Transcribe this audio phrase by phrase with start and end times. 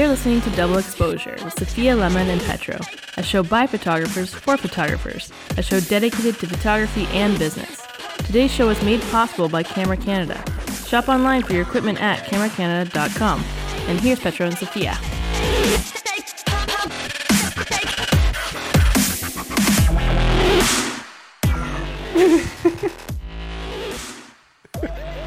[0.00, 2.78] You're listening to Double Exposure with Sophia Lemon and Petro,
[3.18, 7.86] a show by photographers for photographers, a show dedicated to photography and business.
[8.24, 10.42] Today's show is made possible by Camera Canada.
[10.86, 13.44] Shop online for your equipment at cameracanada.com.
[13.88, 14.92] And here's Petro and Sophia.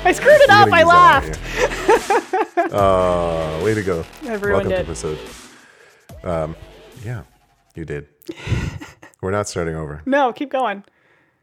[0.06, 0.74] I screwed it up.
[0.74, 1.40] I laughed.
[2.76, 4.04] Oh, way to go.
[4.24, 4.76] I ruined Welcome it.
[4.76, 5.20] to episode.
[6.24, 6.56] Um,
[7.06, 7.24] yeah,
[7.76, 8.08] you did.
[9.22, 10.02] We're not starting over.
[10.08, 10.84] No, keep going.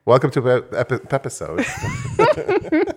[0.05, 1.65] Welcome to ep- epi- episode,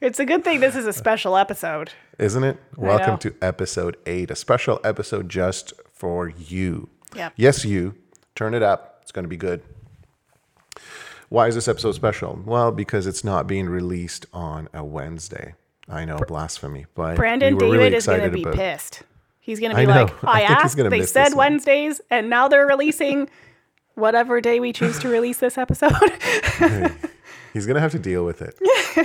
[0.00, 1.92] It's a good thing this is a special episode.
[2.18, 2.58] isn't it?
[2.76, 6.88] Welcome to episode eight, a special episode just for you.
[7.14, 7.34] Yep.
[7.36, 7.94] Yes, you.
[8.34, 8.98] Turn it up.
[9.02, 9.62] It's going to be good.
[11.28, 12.40] Why is this episode special?
[12.44, 15.54] Well, because it's not being released on a Wednesday.
[15.88, 19.02] I know, blasphemy, but Brandon we David really is going to be about- pissed.
[19.40, 20.04] He's going to be know.
[20.04, 21.34] like, I I, asked, they said.
[21.34, 23.28] Wednesdays, and now they're releasing
[23.94, 25.92] whatever day we choose to release this episode.
[27.52, 28.58] He's gonna have to deal with it.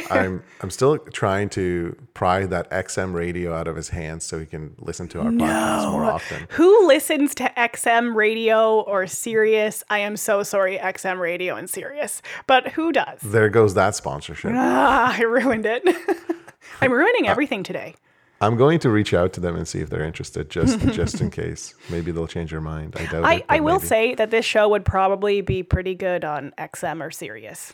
[0.12, 4.46] I'm I'm still trying to pry that XM radio out of his hands so he
[4.46, 6.48] can listen to our podcast more often.
[6.52, 9.84] Who listens to XM radio or Sirius?
[9.90, 13.20] I am so sorry, XM radio and Sirius, but who does?
[13.22, 14.52] There goes that sponsorship.
[14.54, 15.84] Ah, I ruined it.
[16.82, 17.96] I'm ruining everything today.
[18.40, 21.32] I'm going to reach out to them and see if they're interested, just just in
[21.32, 21.74] case.
[21.90, 22.96] Maybe they'll change their mind.
[22.96, 23.46] I doubt I, it.
[23.50, 23.88] I will maybe.
[23.88, 27.74] say that this show would probably be pretty good on XM or Sirius.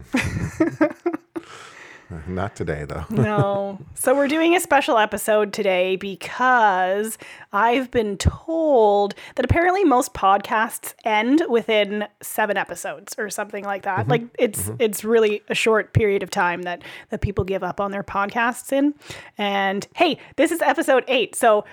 [2.35, 3.05] Not today though.
[3.11, 3.79] No.
[3.95, 7.17] so we're doing a special episode today because
[7.53, 14.01] I've been told that apparently most podcasts end within 7 episodes or something like that.
[14.01, 14.11] Mm-hmm.
[14.11, 14.77] Like it's mm-hmm.
[14.79, 18.73] it's really a short period of time that that people give up on their podcasts
[18.73, 18.95] in.
[19.39, 21.35] And hey, this is episode 8.
[21.35, 21.65] So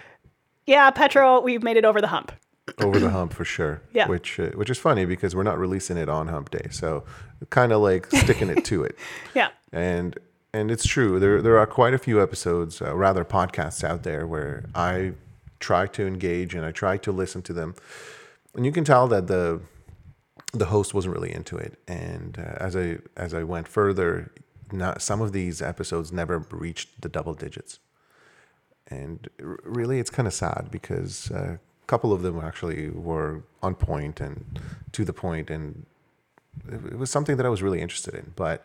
[0.65, 2.31] yeah, Petro, we've made it over the hump.
[2.79, 3.81] Over the hump for sure.
[3.93, 4.07] Yeah.
[4.07, 6.67] Which uh, which is funny because we're not releasing it on hump day.
[6.71, 7.03] So
[7.49, 8.95] kind of like sticking it to it.
[9.35, 9.49] Yeah.
[9.71, 10.17] and
[10.53, 14.25] and it's true there there are quite a few episodes uh, rather podcasts out there
[14.25, 15.11] where i
[15.59, 17.75] try to engage and i try to listen to them
[18.55, 19.61] and you can tell that the
[20.53, 24.31] the host wasn't really into it and uh, as i as i went further
[24.71, 27.77] not, some of these episodes never reached the double digits
[28.87, 31.57] and really it's kind of sad because uh,
[31.93, 33.31] couple of them actually were
[33.65, 34.35] on point and
[34.95, 35.85] to the point and
[36.67, 38.25] it it was something that I was really interested in.
[38.35, 38.59] But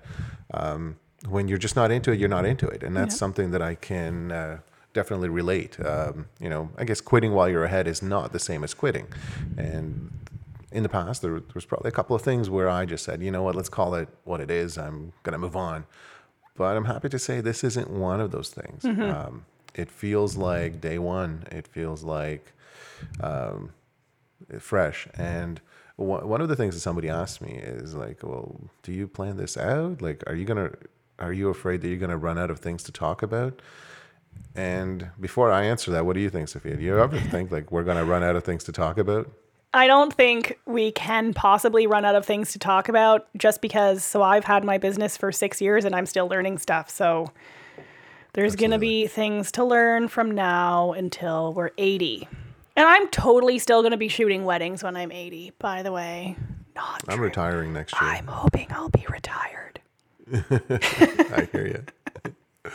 [0.52, 0.96] um,
[1.34, 3.74] when you're just not into it, you're not into it, and that's something that I
[3.90, 4.58] can uh,
[4.92, 5.78] definitely relate.
[5.84, 9.06] Um, you know, I guess quitting while you're ahead is not the same as quitting.
[9.56, 10.10] And
[10.72, 13.22] in the past, there, there was probably a couple of things where I just said,
[13.22, 14.76] you know what, let's call it what it is.
[14.78, 15.86] I'm gonna move on.
[16.56, 18.84] But I'm happy to say this isn't one of those things.
[18.84, 21.44] Um, it feels like day one.
[21.50, 22.52] It feels like
[23.20, 23.72] um,
[24.58, 25.08] fresh.
[25.14, 25.60] And
[25.96, 29.36] one one of the things that somebody asked me is like, well, do you plan
[29.36, 30.02] this out?
[30.02, 30.70] Like, are you gonna,
[31.18, 33.60] are you afraid that you're gonna run out of things to talk about?
[34.56, 36.76] And before I answer that, what do you think, Sophia?
[36.76, 39.30] Do you ever think like we're gonna run out of things to talk about?
[39.74, 44.04] I don't think we can possibly run out of things to talk about just because.
[44.04, 46.88] So I've had my business for six years and I'm still learning stuff.
[46.88, 47.32] So
[48.34, 52.28] there's going to be things to learn from now until we're 80.
[52.76, 56.36] And I'm totally still going to be shooting weddings when I'm 80, by the way.
[56.74, 57.26] Not I'm true.
[57.26, 58.10] retiring next year.
[58.10, 59.80] I'm hoping I'll be retired.
[60.32, 62.70] I hear you.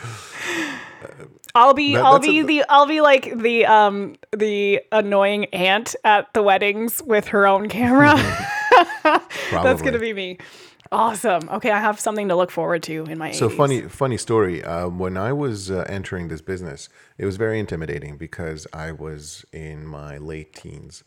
[1.54, 5.46] I'll be That- I'll that's a- be the I'll be like the um the annoying
[5.46, 8.14] aunt at the weddings with her own camera.
[9.50, 10.38] That's gonna be me.
[10.92, 11.48] Awesome.
[11.48, 13.56] Okay, I have something to look forward to in my So 80s.
[13.56, 14.64] funny, funny story.
[14.64, 19.44] Uh, when I was uh, entering this business, it was very intimidating because I was
[19.52, 21.04] in my late teens.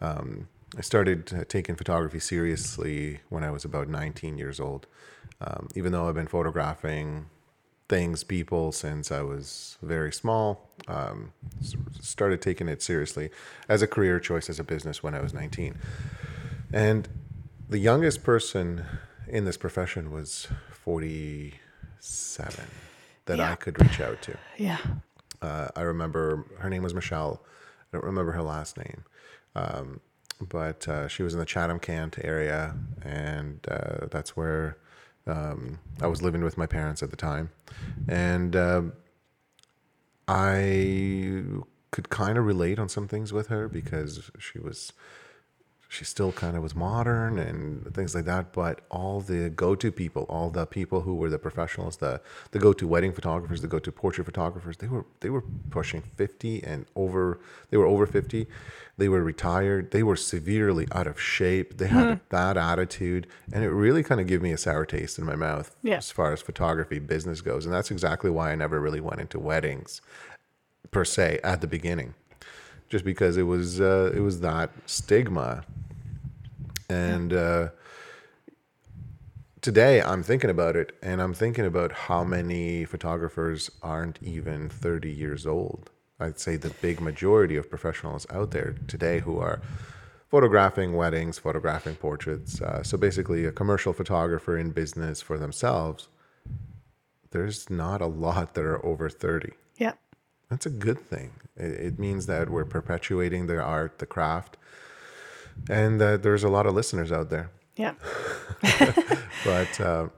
[0.00, 4.86] Um, I started uh, taking photography seriously when I was about 19 years old.
[5.42, 7.26] Um, even though I've been photographing
[7.88, 11.32] things, people since I was very small, um,
[12.00, 13.28] started taking it seriously
[13.68, 15.76] as a career choice, as a business when I was 19.
[16.72, 17.08] And
[17.68, 18.84] the youngest person
[19.28, 22.64] in this profession was 47
[23.26, 24.36] that I could reach out to.
[24.56, 24.78] Yeah.
[25.40, 27.42] Uh, I remember her name was Michelle.
[27.92, 29.04] I don't remember her last name.
[29.54, 30.00] Um,
[30.40, 34.78] but uh, she was in the Chatham-Kent area, and uh, that's where
[35.26, 37.50] um, I was living with my parents at the time.
[38.06, 38.92] And um,
[40.26, 41.42] I
[41.90, 44.92] could kind of relate on some things with her because she was
[45.88, 48.52] she still kind of was modern and things like that.
[48.52, 52.20] But all the go-to people, all the people who were the professionals, the
[52.50, 56.86] the go-to wedding photographers, the go-to portrait photographers, they were they were pushing fifty and
[56.94, 57.40] over.
[57.70, 58.46] They were over fifty.
[58.98, 59.92] They were retired.
[59.92, 61.78] They were severely out of shape.
[61.78, 62.20] They had a hmm.
[62.28, 65.74] bad attitude, and it really kind of gave me a sour taste in my mouth
[65.82, 65.98] Yeah.
[65.98, 67.64] as far as photography business goes.
[67.64, 70.02] And that's exactly why I never really went into weddings
[70.90, 72.14] per se at the beginning,
[72.88, 75.64] just because it was uh, it was that stigma.
[76.88, 77.68] And uh,
[79.60, 85.10] today I'm thinking about it, and I'm thinking about how many photographers aren't even 30
[85.10, 85.90] years old.
[86.20, 89.60] I'd say the big majority of professionals out there today who are
[90.28, 92.60] photographing weddings, photographing portraits.
[92.60, 96.08] Uh, so basically, a commercial photographer in business for themselves.
[97.30, 99.52] There's not a lot that are over 30.
[99.76, 99.92] Yeah.
[100.50, 101.32] That's a good thing.
[101.56, 104.56] It, it means that we're perpetuating the art, the craft,
[105.68, 107.50] and that there's a lot of listeners out there.
[107.76, 107.94] Yeah.
[109.44, 110.08] But uh,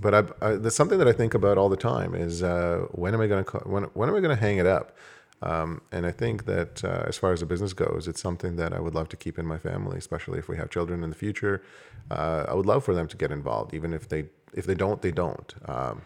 [0.00, 3.12] but I, I, there's something that I think about all the time is uh, when
[3.12, 4.96] am I going to when when am I going to hang it up?
[5.42, 8.72] Um, and I think that uh, as far as the business goes, it's something that
[8.72, 11.16] I would love to keep in my family, especially if we have children in the
[11.16, 11.62] future.
[12.12, 15.02] Uh, I would love for them to get involved, even if they if they don't,
[15.02, 15.52] they don't.
[15.66, 16.02] Um,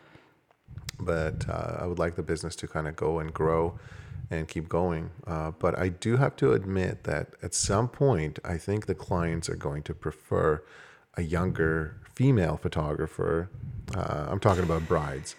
[0.99, 3.79] but uh, I would like the business to kind of go and grow
[4.31, 5.11] and keep going.
[5.27, 9.49] Uh, but I do have to admit that at some point, I think the clients
[9.49, 10.63] are going to prefer
[11.15, 13.49] a younger female photographer.
[13.95, 15.37] Uh, I'm talking about brides.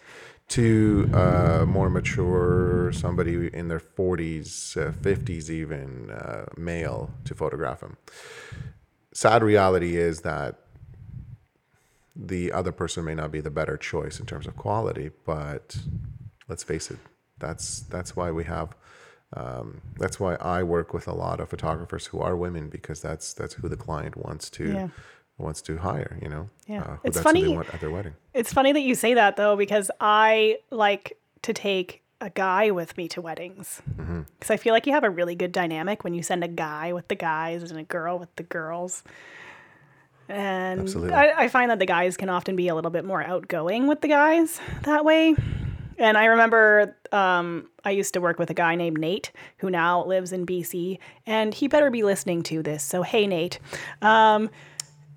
[0.49, 7.81] To uh, more mature, somebody in their 40s, uh, 50s, even uh, male to photograph
[7.81, 7.97] them.
[9.13, 10.61] Sad reality is that
[12.19, 15.77] the other person may not be the better choice in terms of quality, but
[16.47, 16.97] let's face it,
[17.37, 18.75] that's that's why we have
[19.33, 23.33] um, that's why I work with a lot of photographers who are women because that's
[23.33, 24.87] that's who the client wants to Yeah.
[25.37, 26.17] wants to hire.
[26.21, 26.83] You know, Yeah.
[26.83, 28.15] who It's funny- they want at their wedding.
[28.33, 32.97] It's funny that you say that though, because I like to take a guy with
[32.97, 33.81] me to weddings.
[33.95, 34.21] Mm-hmm.
[34.39, 36.91] Because I feel like you have a really good dynamic when you send a guy
[36.93, 39.03] with the guys and a girl with the girls.
[40.29, 41.13] And Absolutely.
[41.13, 44.01] I, I find that the guys can often be a little bit more outgoing with
[44.01, 45.35] the guys that way.
[45.97, 50.05] And I remember um, I used to work with a guy named Nate who now
[50.05, 52.83] lives in BC, and he better be listening to this.
[52.83, 53.59] So, hey, Nate.
[54.01, 54.49] Um,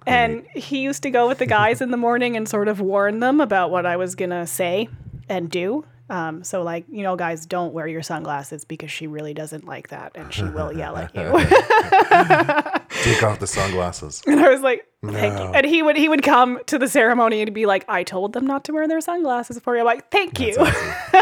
[0.07, 3.21] and he used to go with the guys in the morning and sort of warn
[3.21, 4.89] them about what I was going to say
[5.29, 5.85] and do.
[6.11, 9.89] Um, so, like, you know, guys, don't wear your sunglasses because she really doesn't like
[9.89, 11.23] that and she will yell at you.
[13.03, 14.21] Take off the sunglasses.
[14.27, 15.45] and I was like, thank you.
[15.55, 18.45] And he would he would come to the ceremony and be like, I told them
[18.45, 19.81] not to wear their sunglasses for you.
[19.81, 20.55] I'm like, thank you.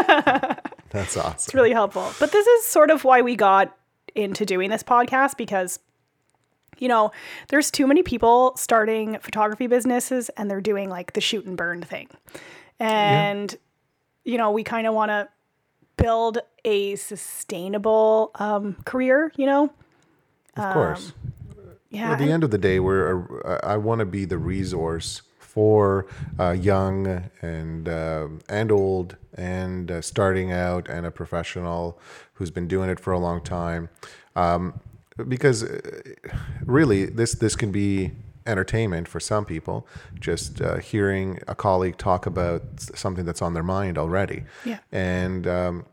[0.91, 1.33] That's awesome.
[1.33, 2.11] It's really helpful.
[2.19, 3.77] But this is sort of why we got
[4.15, 5.79] into doing this podcast because
[6.79, 7.11] you know,
[7.49, 11.81] there's too many people starting photography businesses and they're doing like the shoot and burn
[11.81, 12.07] thing.
[12.79, 13.55] And
[14.23, 15.27] you know, we kind of want to
[15.97, 19.71] build a sustainable um, career, you know?
[20.55, 21.13] Of course.
[21.89, 22.11] Yeah.
[22.11, 26.05] At the end of the day, we're a, I want to be the resource for
[26.39, 31.99] uh, young and uh, and old and uh, starting out and a professional
[32.33, 33.89] who's been doing it for a long time.
[34.35, 34.79] Um,
[35.27, 35.81] because uh,
[36.63, 38.11] really, this this can be
[38.49, 39.77] entertainment for some people.
[40.19, 42.61] Just uh, hearing a colleague talk about
[43.03, 44.79] something that's on their mind already, Yeah.
[44.91, 45.47] and.
[45.47, 45.85] Um,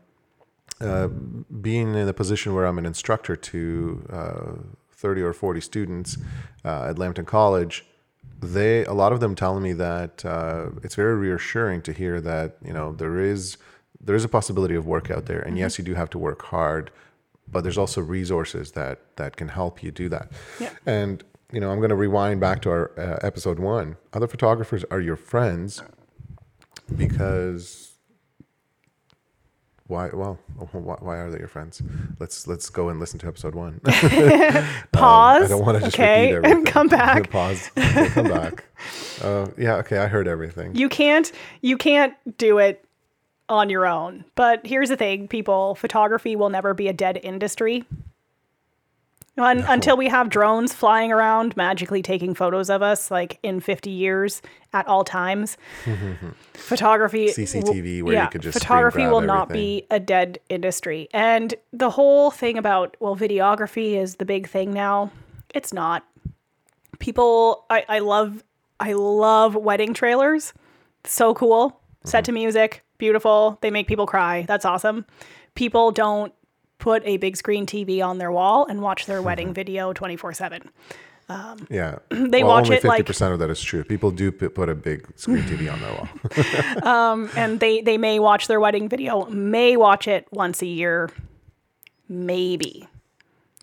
[0.79, 4.51] uh, being in a position where I'm an instructor to uh,
[4.91, 6.17] 30 or 40 students
[6.63, 7.83] uh, at Lambton College,
[8.39, 12.57] they a lot of them telling me that uh, it's very reassuring to hear that
[12.63, 13.57] you know there is
[13.99, 16.43] there is a possibility of work out there, and yes, you do have to work
[16.43, 16.91] hard,
[17.51, 20.31] but there's also resources that that can help you do that.
[20.59, 20.69] Yeah.
[20.85, 23.97] And you know, I'm going to rewind back to our uh, episode one.
[24.13, 25.81] Other photographers are your friends
[26.95, 27.87] because
[29.87, 30.09] why?
[30.11, 30.37] Well,
[30.73, 31.81] why, why are they your friends?
[32.19, 33.79] Let's let's go and listen to episode one.
[34.91, 35.45] Pause.
[35.45, 36.57] I don't want to just okay, repeat everything.
[36.57, 37.29] and come back.
[37.29, 37.71] Pause.
[37.77, 38.65] Okay, come back.
[39.21, 39.75] Uh, yeah.
[39.75, 39.97] Okay.
[39.97, 40.75] I heard everything.
[40.75, 42.83] You can't you can't do it
[43.49, 44.25] on your own.
[44.35, 47.85] But here's the thing, people, photography will never be a dead industry.
[49.37, 53.91] Un- Until we have drones flying around magically taking photos of us like in 50
[53.91, 54.41] years
[54.73, 55.57] at all times.
[56.53, 59.79] photography CCTV where you could just photography will not everything.
[59.81, 61.07] be a dead industry.
[61.13, 65.11] And the whole thing about well videography is the big thing now.
[65.53, 66.03] It's not.
[66.99, 68.43] People I, I love
[68.79, 70.53] I love wedding trailers.
[71.03, 71.79] So cool.
[72.03, 72.39] Set to mm-hmm.
[72.39, 73.59] music, beautiful.
[73.61, 74.45] They make people cry.
[74.47, 75.05] That's awesome.
[75.53, 76.33] People don't
[76.79, 79.25] put a big screen TV on their wall and watch their mm-hmm.
[79.25, 80.67] wedding video 24/7.
[81.29, 83.83] Um, yeah, They well, watch only it, like- percent of that is true.
[83.83, 86.07] People do p- put a big screen TV on their wall.
[86.83, 91.09] Um, and they they may watch their wedding video, may watch it once a year,
[92.07, 92.87] maybe,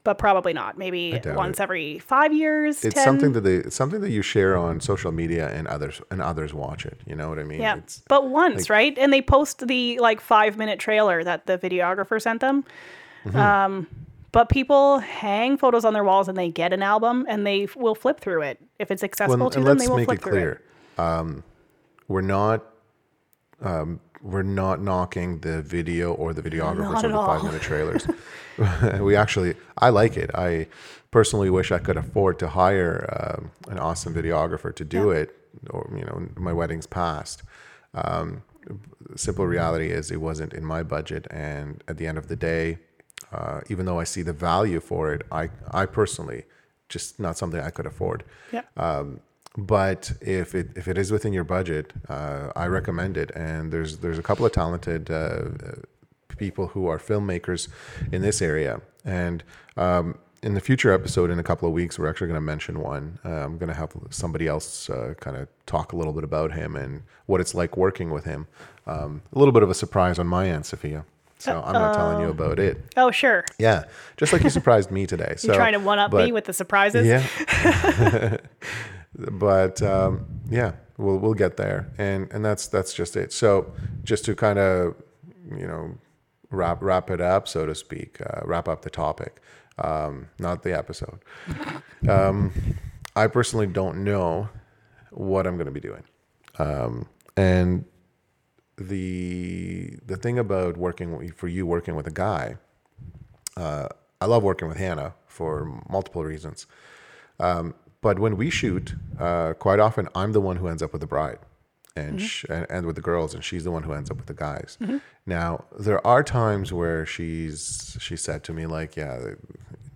[0.02, 0.76] but probably not.
[0.76, 1.62] Maybe once it.
[1.62, 2.85] every five years.
[2.85, 3.04] It's 10.
[3.04, 6.52] something that they, it's something that you share on social media, and others and others
[6.52, 7.00] watch it.
[7.06, 7.61] You know what I mean?
[7.61, 8.97] Yeah, It's, but once, right?
[8.99, 12.64] And they post the like five minute trailer that the videographer sent them.
[13.25, 13.37] Mm-hmm.
[13.37, 13.87] Um,
[14.33, 17.76] but people hang photos on their walls and they get an album and they f-
[17.76, 19.78] will flip through it if it's accessible well, to them.
[19.78, 20.62] They will flip it through clear.
[20.99, 21.45] Um,
[22.09, 22.64] we're not.
[23.61, 27.26] Um, we're not knocking the video or the videographers or the all.
[27.26, 28.07] five minute trailers.
[29.00, 30.31] we actually, I like it.
[30.35, 30.66] I
[31.11, 35.37] personally wish I could afford to hire um, an awesome videographer to do it.
[35.71, 37.43] Or you know, my wedding's past.
[37.95, 38.43] Um,
[39.14, 42.78] simple reality is it wasn't in my budget, and at the end of the day,
[43.34, 46.44] uh, even though I see the value for it, I I personally
[46.88, 48.24] just not something I could afford.
[48.52, 48.78] Yep.
[48.78, 49.20] Um,
[49.56, 53.30] but if it if it is within your budget, uh, I recommend it.
[53.34, 55.40] And there's there's a couple of talented uh, uh,
[56.28, 57.68] people who are filmmakers
[58.12, 58.80] in this area.
[59.04, 59.44] And
[59.76, 62.80] um, in the future episode, in a couple of weeks, we're actually going to mention
[62.80, 63.18] one.
[63.24, 66.52] Uh, I'm going to have somebody else uh, kind of talk a little bit about
[66.52, 68.46] him and what it's like working with him.
[68.86, 71.04] Um, a little bit of a surprise on my end, Sophia.
[71.44, 72.80] So I'm not telling you about it.
[72.96, 73.44] Oh, sure.
[73.58, 73.84] Yeah,
[74.16, 75.34] just like you surprised me today.
[75.36, 77.06] So You're trying to one up but- me with the surprises.
[77.06, 78.38] yeah.
[79.30, 83.30] but um, yeah, we'll we'll get there, and and that's that's just it.
[83.32, 83.72] So
[84.04, 84.94] just to kind of
[85.54, 85.98] you know
[86.50, 89.40] wrap wrap it up, so to speak, uh, wrap up the topic,
[89.78, 91.20] um, not the episode.
[92.08, 92.52] Um,
[93.14, 94.48] I personally don't know
[95.10, 96.04] what I'm going to be doing,
[96.58, 97.84] um, and
[98.76, 102.57] the the thing about working for you working with a guy
[103.57, 103.88] uh,
[104.21, 106.66] I love working with Hannah for multiple reasons.
[107.38, 111.00] Um, but when we shoot, uh, quite often I'm the one who ends up with
[111.00, 111.38] the bride,
[111.95, 114.26] and, sh- and and with the girls, and she's the one who ends up with
[114.26, 114.76] the guys.
[115.26, 119.19] Now there are times where she's she said to me like, yeah,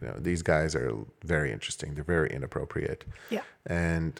[0.01, 0.93] you know, these guys are
[1.25, 1.95] very interesting.
[1.95, 3.05] They're very inappropriate.
[3.31, 3.43] Yeah.
[3.67, 4.13] and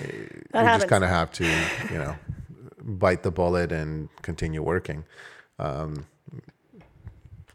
[0.00, 0.82] uh, That you happens.
[0.84, 1.44] just kind of have to,
[1.92, 2.14] you know,
[2.86, 5.04] bite the bullet and continue working.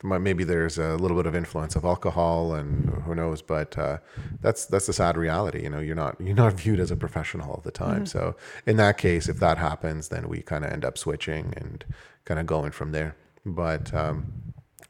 [0.04, 4.00] Mi- maybe there's a little bit of influence of alcohol and who knows but uh,
[4.42, 7.52] that's that's the sad reality you know you're not you're not viewed as a professional
[7.52, 8.06] all the time.
[8.08, 8.36] So
[8.66, 11.86] in that case if that happens then we kind of end up switching and
[12.26, 13.16] kind of going from there.
[13.46, 14.34] But um,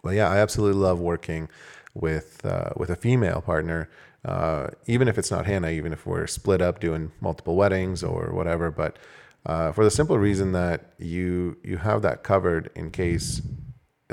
[0.03, 1.49] well yeah i absolutely love working
[1.93, 3.89] with uh, with a female partner.
[4.25, 8.31] Uh, even if it's not hannah even if we're split up doing multiple weddings or
[8.33, 8.97] whatever but
[9.45, 13.41] uh, for the simple reason that you you have that covered in case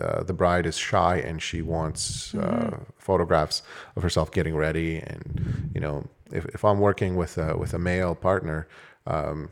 [0.01, 3.63] uh, the bride is shy and she wants uh, photographs
[3.97, 4.99] of herself getting ready.
[4.99, 8.69] And you know if, if i'm working with a, with a male partner
[9.07, 9.51] um,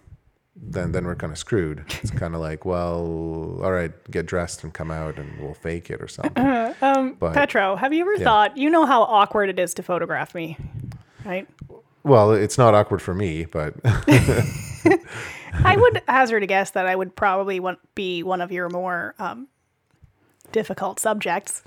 [0.54, 1.84] then then we're kind of screwed.
[2.02, 5.90] It's kind of like well all right get dressed and come out and we'll fake
[5.90, 6.42] it or something.
[6.82, 10.34] Um, But- Petro, have you ever thought, you know how awkward it is to photograph
[10.34, 10.56] me,
[11.24, 11.46] right?
[12.04, 13.74] well it's not awkward for me but
[15.64, 19.14] I would hazard a guess that I would probably want, be one of your more
[19.18, 19.48] um,
[20.52, 21.62] difficult subjects.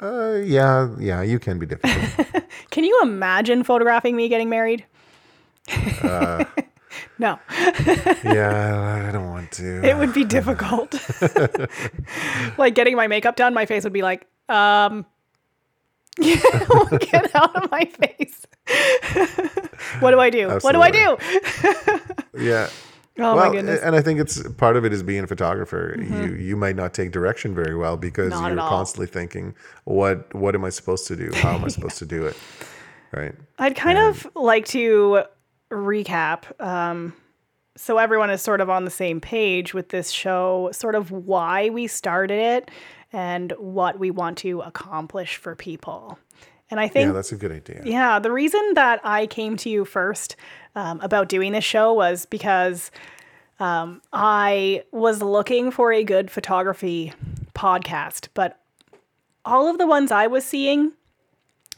[0.00, 2.26] uh, yeah yeah you can be difficult
[2.70, 4.84] Can you imagine photographing me getting married?
[7.18, 7.38] no,
[8.24, 10.94] yeah i don't want to it would be difficult.
[12.58, 15.06] like getting my makeup done, my face would be like, um,
[17.00, 18.46] get out of my face.
[20.00, 20.58] what do I do?
[20.60, 21.16] What do I do?
[22.38, 22.68] yeah
[23.20, 23.78] Oh well, my goodness.
[23.80, 23.86] Mm-hmm.
[23.88, 25.96] and I think it's part of it is being a photographer.
[25.98, 30.54] You you might not take direction very well because Not you're constantly thinking, what what
[30.54, 31.30] am I supposed to do?
[31.34, 32.36] How am I supposed to do it?
[33.12, 33.34] Right.
[33.58, 35.24] I'd kind of like to
[35.70, 36.60] recap.
[36.64, 37.12] Um,
[37.76, 41.70] so everyone is sort of on the same page with this show, sort of why
[41.70, 42.70] we started it
[43.12, 46.18] and what we want to accomplish for people.
[46.70, 47.82] And I think Yeah, that's a good idea.
[47.84, 50.36] yeah, the reason that I came to you first
[50.76, 52.90] um, about doing this show was because
[53.58, 57.12] um, I was looking for a good photography
[57.54, 58.60] podcast, but
[59.44, 60.92] all of the ones I was seeing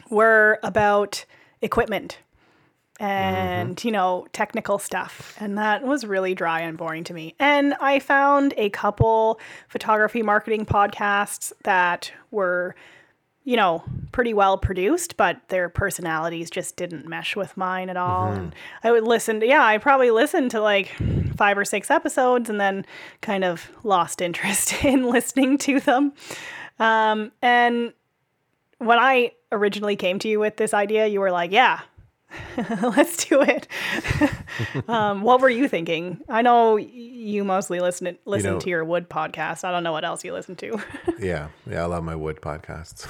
[0.09, 1.25] were about
[1.61, 2.19] equipment
[2.99, 5.35] and you know technical stuff.
[5.39, 7.35] And that was really dry and boring to me.
[7.39, 12.75] And i found a couple photography marketing podcasts that were
[13.45, 18.31] you know pretty well produced but their personalities just didn't mesh with mine at all.
[18.31, 20.91] And i would listen to yeah i probably listened to like
[21.35, 22.85] five or six episodes and then
[23.21, 26.13] kind of lost interest in listening to them.
[26.79, 27.93] Um, and
[28.79, 31.81] when I originally came to you with this idea, you were like, "Yeah,
[32.81, 33.67] Let's do it.
[34.89, 36.19] um, what were you thinking?
[36.29, 39.63] I know you mostly listen listen know- to your wood podcast.
[39.63, 40.81] I don't know what else you listen to.
[41.19, 43.07] Yeah, yeah, I love my wood podcasts.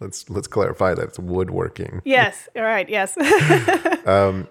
[0.00, 2.00] let's let's clarify that it's woodworking.
[2.04, 2.48] yes.
[2.54, 2.88] All right.
[2.88, 3.16] Yes.
[4.06, 4.46] um,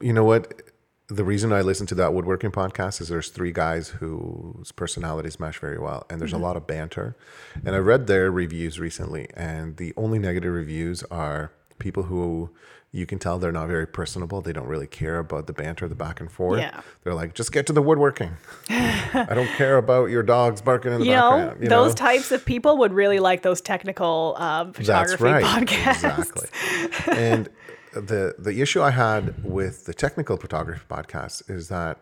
[0.00, 0.62] You know what?
[1.10, 5.58] The reason I listen to that woodworking podcast is there's three guys whose personalities mesh
[5.58, 7.16] very well, and there's a lot of banter.
[7.64, 12.50] And I read their reviews recently, and the only negative reviews are people who
[12.90, 14.40] you can tell they're not very personable.
[14.40, 16.60] They don't really care about the banter, the back and forth.
[16.60, 16.80] Yeah.
[17.04, 18.30] They're like, just get to the woodworking.
[18.70, 21.62] I don't care about your dogs barking in the you know, background.
[21.62, 21.96] You those know?
[21.96, 25.44] types of people would really like those technical um, That's photography right.
[25.44, 26.18] podcasts.
[26.18, 26.48] Exactly.
[27.14, 27.48] and
[27.92, 31.98] the the issue I had with the technical photography podcast is that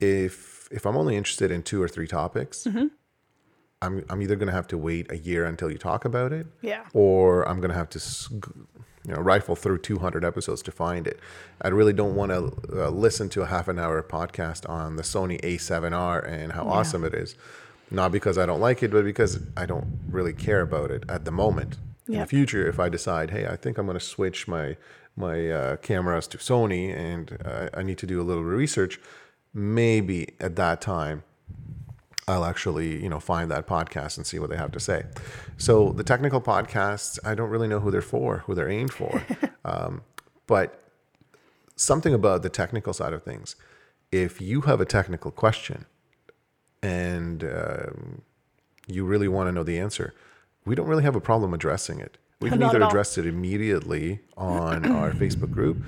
[0.00, 2.86] if if I'm only interested in two or three topics, Mm-hmm.
[3.84, 6.46] I'm I'm either going to have to wait a year until you talk about it,
[6.62, 6.84] Yeah.
[6.92, 8.00] or I'm going to have to
[9.06, 11.20] you know rifle through 200 episodes to find it.
[11.62, 12.40] I really don't want to
[12.86, 17.04] uh, listen to a half an hour podcast on the Sony A7R and how awesome
[17.04, 17.34] it is.
[17.90, 21.24] Not because I don't like it, but because I don't really care about it at
[21.26, 21.76] the moment.
[22.08, 24.76] In the future, if I decide, hey, I think I'm going to switch my
[25.16, 28.98] my uh, cameras to Sony and uh, I need to do a little research,
[29.52, 31.22] maybe at that time
[32.26, 35.04] I'll actually, you know, find that podcast and see what they have to say.
[35.58, 39.22] So the technical podcasts, I don't really know who they're for, who they're aimed for.
[39.64, 40.02] um,
[40.46, 40.82] but
[41.76, 43.56] something about the technical side of things,
[44.10, 45.86] if you have a technical question
[46.82, 48.22] and um,
[48.86, 50.14] you really want to know the answer,
[50.64, 52.16] we don't really have a problem addressing it.
[52.40, 55.82] We can Not either address it immediately on our Facebook group,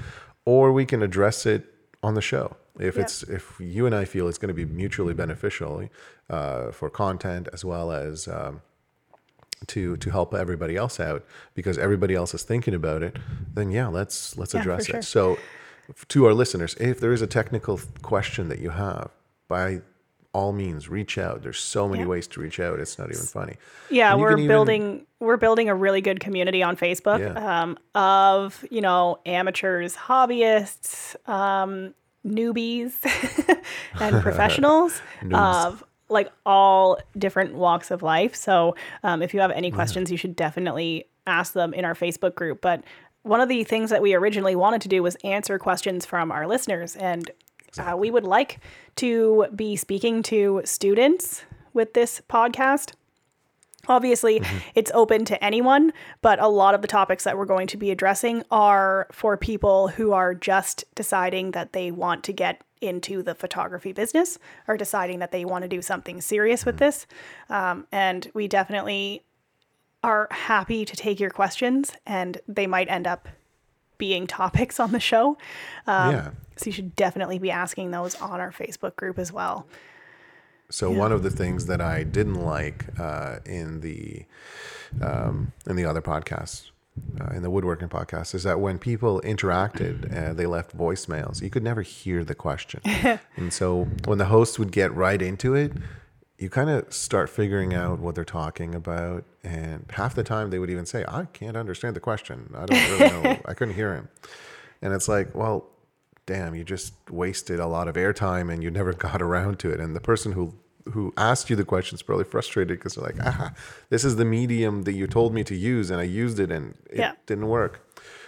[0.45, 1.67] or we can address it
[2.03, 2.57] on the show.
[2.79, 3.03] If Yeah.
[3.03, 5.89] it's if you and I feel it's going to be mutually beneficial
[6.31, 8.61] uh, for content as well as um,
[9.69, 13.17] to to help everybody else out because everybody else is thinking about it,
[13.55, 14.99] then yeah, let's let's Yeah, address sure.
[14.99, 15.05] it.
[15.05, 15.39] So,
[16.09, 19.11] to our listeners, if there is a technical question that you have,
[19.49, 19.81] by
[20.35, 21.43] all means, reach out.
[21.43, 22.09] There's so many Yeah.
[22.09, 22.79] ways to reach out.
[22.79, 23.57] It's not even funny.
[23.89, 27.63] Yeah, we're can even- building we're building a really good community on Facebook Yeah.
[27.63, 31.95] um, of you know amateurs, hobbyists, um,
[32.27, 32.93] newbies,
[34.01, 35.01] and professionals
[35.33, 38.35] of like all different walks of life.
[38.35, 42.35] So um, if you have any questions, you should definitely ask them in our Facebook
[42.35, 42.61] group.
[42.61, 42.85] But
[43.23, 46.47] one of the things that we originally wanted to do was answer questions from our
[46.47, 47.31] listeners, and
[47.79, 48.61] uh, we would like
[48.97, 52.93] to be speaking to students with this podcast.
[53.89, 54.43] Obviously,
[54.75, 57.91] it's open to anyone, but a lot of the topics that we're going to be
[57.91, 63.35] addressing are for people who are just deciding that they want to get into the
[63.35, 67.07] photography business or deciding that they want to do something serious with this.
[67.49, 69.23] Um, and we definitely
[70.03, 73.29] are happy to take your questions, and they might end up
[73.99, 75.39] being topics on the show.
[75.87, 76.31] Um, yeah.
[76.57, 79.67] So you should definitely be asking those on our Facebook group as well.
[80.71, 84.25] So one of the things that I didn't like uh, in the
[85.01, 86.71] um, in the other podcasts,
[87.21, 91.41] uh, in the woodworking podcast, is that when people interacted, uh, they left voicemails.
[91.43, 92.81] You could never hear the question,
[93.37, 95.73] and so when the host would get right into it,
[96.39, 100.59] you kind of start figuring out what they're talking about, and half the time they
[100.59, 102.53] would even say, "I can't understand the question.
[102.57, 103.39] I don't really know.
[103.45, 104.09] I couldn't hear him,"
[104.83, 105.67] and it's like, well
[106.27, 109.81] damn, you just wasted a lot of airtime and you never got around to it.
[109.81, 110.55] And the person who
[110.93, 113.53] who asked you the question is probably frustrated because they're like, ah,
[113.91, 116.77] this is the medium that you told me to use, and I used it and
[116.89, 117.13] it Yeah.
[117.27, 117.81] didn't work.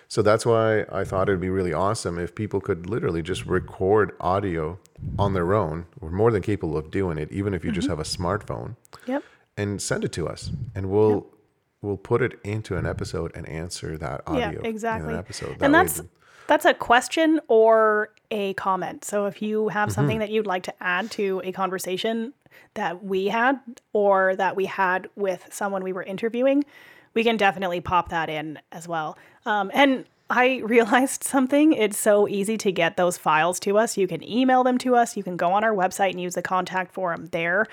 [0.09, 4.11] So that's why I thought it'd be really awesome if people could literally just record
[4.21, 4.79] audio
[5.21, 5.87] on their own.
[6.01, 8.75] We're more than capable of doing it, even if you just have a smartphone,
[9.07, 9.23] Yep.
[9.57, 11.29] and send it to us, and we'll
[11.83, 15.09] we'll put it into an episode and answer that audio Yeah, exactly.
[15.09, 15.51] in an episode.
[15.61, 16.03] and way that's
[16.47, 19.05] that's a question or a comment.
[19.05, 19.95] So if you have Mm-hmm.
[19.95, 22.33] something that you'd like to add to a conversation
[22.75, 23.61] that we had
[23.93, 26.64] or that we had with someone we were interviewing,
[27.14, 29.19] we can definitely pop that in as well.
[29.45, 31.73] Um, and I realized something.
[31.75, 33.97] It's so easy to get those files to us.
[33.99, 35.17] You can email them to us.
[35.19, 37.67] You can go on our website and use the contact form there.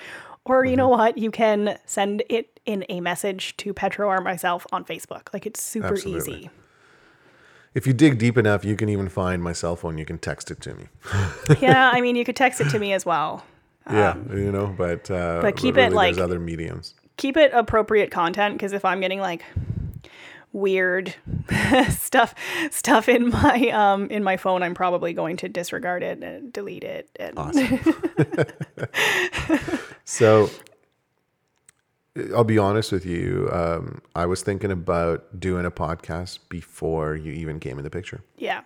[0.46, 0.98] Or you know Mm-hmm.
[0.98, 1.18] what?
[1.18, 5.32] You can send it in a message to Petro or myself on Facebook.
[5.32, 6.34] Like it's super Absolutely.
[6.38, 6.50] easy.
[7.74, 9.98] If you dig deep enough, you can even find my cell phone.
[9.98, 10.86] You can text it to me.
[11.60, 13.44] yeah, I mean, you could text it to me as well.
[13.90, 16.94] yeah, you know, but uh, Um, but keep it, really like- other mediums.
[17.18, 19.42] Keep it appropriate content because if I'm getting like
[20.52, 21.14] weird
[21.90, 22.34] stuff
[22.70, 26.84] stuff in my um in my phone, I'm probably going to disregard it and delete
[26.84, 27.08] it.
[27.18, 27.78] And Awesome.
[30.06, 30.48] so,
[32.34, 33.50] I'll be honest with you.
[33.52, 38.22] Um, I was thinking about doing a podcast before you even came in the picture.
[38.38, 38.62] Yeah.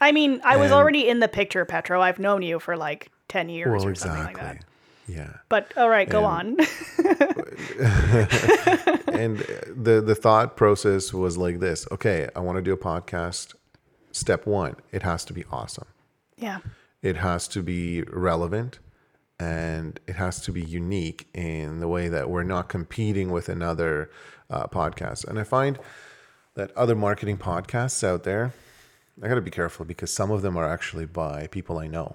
[0.00, 2.02] I mean, I was And- already in the picture, Petro.
[2.02, 4.42] I've known you for like 10 years or something exactly.
[4.42, 4.64] like that.
[5.06, 5.30] Yeah.
[5.48, 6.56] But all right, go on.
[9.14, 9.38] and
[9.74, 13.54] the the thought process was like this okay i want to do a podcast
[14.12, 15.86] step one it has to be awesome
[16.36, 16.58] yeah.
[17.02, 18.78] it has to be relevant
[19.44, 23.92] and it has to be unique in the way that we're not competing with another
[24.54, 25.74] uh, podcast and i find
[26.58, 28.52] that other marketing podcasts out there
[29.22, 32.08] i got to be careful because some of them are actually by people i know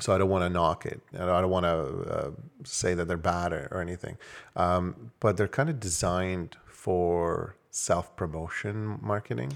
[0.00, 1.00] so I don't want to knock it.
[1.14, 2.30] I don't want to uh,
[2.64, 4.16] say that they're bad or, or anything.
[4.56, 9.52] Um, but they're kind of designed for self promotion marketing.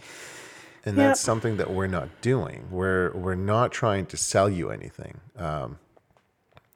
[0.87, 1.09] And Yeah.
[1.09, 2.69] that's something that we're not doing.
[2.71, 5.21] We're, we're not trying to sell you anything.
[5.37, 5.79] Um,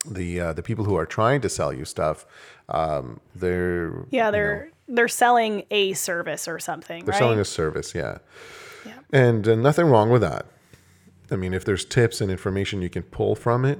[0.06, 2.26] the, uh, the people who are trying to sell you stuff,
[2.68, 7.18] um, they're Yeah, you know, they're they're selling a service or something, they're right?
[7.18, 8.18] selling a service, yeah.
[8.84, 8.94] Yeah.
[9.12, 10.46] And uh, nothing wrong with that.
[11.30, 13.78] I mean, if there's tips and information you can pull from it,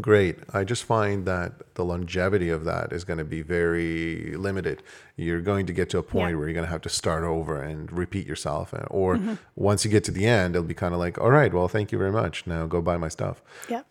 [0.00, 0.38] great.
[0.54, 4.82] I just find that the longevity of that is going to be very limited.
[5.16, 6.36] You're going to get to a point Yeah.
[6.38, 8.72] where you're going to have to start over and repeat yourself.
[8.72, 9.20] uh, Or
[9.56, 11.92] once you get to the end, it'll be kind of like, all right, well, thank
[11.92, 12.46] you very much.
[12.46, 13.42] Now go buy my stuff.
[13.68, 13.82] yeah.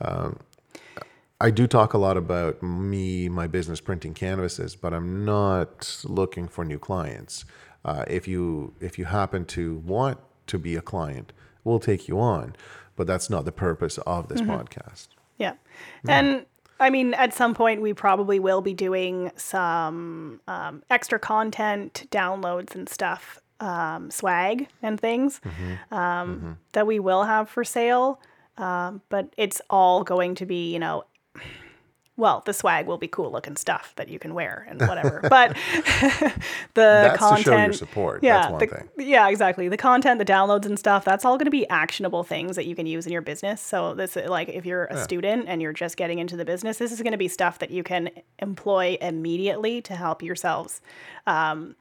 [1.44, 6.48] I do talk a lot about me, my business printing canvases, but I'm not looking
[6.48, 7.44] for new clients.
[7.84, 11.34] Uh, if you if you happen to want to be a client,
[11.66, 12.56] we'll take you on,
[12.96, 15.10] but that's not the purpose of this podcast.
[15.38, 15.56] Yeah.
[16.08, 16.46] And
[16.80, 22.74] I mean, at some point, we probably will be doing some um, extra content, downloads,
[22.74, 25.42] and stuff, um, swag and things
[25.92, 28.22] um, that we will have for sale.
[28.58, 31.04] Um, but it's all going to be, you know,
[32.16, 35.20] well, the swag will be cool looking stuff that you can wear and whatever.
[35.30, 36.32] but the
[36.76, 38.24] That's to content, show your support.
[38.24, 38.90] Yeah, That's one the- thing.
[39.08, 39.68] yeah, exactly.
[39.68, 42.76] The content, the downloads and stuff, that's all going to be actionable things that you
[42.76, 43.62] can use in your business.
[43.62, 46.92] So this like if you're a student and you're just getting into the business, this
[46.92, 50.82] is going to be stuff that you can employ immediately to help yourselves
[51.28, 51.76] um,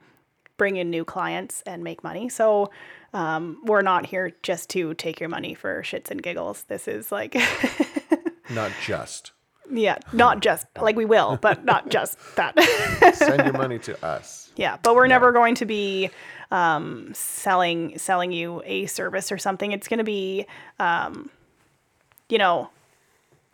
[0.57, 2.29] bring in new clients and make money.
[2.29, 2.71] So
[3.13, 6.63] um, we're not here just to take your money for shits and giggles.
[6.63, 7.35] This is like
[8.49, 9.31] Not just
[9.71, 12.53] yeah, not just like we will, but not just that.
[13.15, 14.51] send your money to us.
[14.55, 16.09] Yeah, but we're never going to be
[16.51, 19.71] um, selling selling you a service or something.
[19.71, 20.45] It's going to be,
[20.79, 21.29] um,
[22.29, 22.69] you know,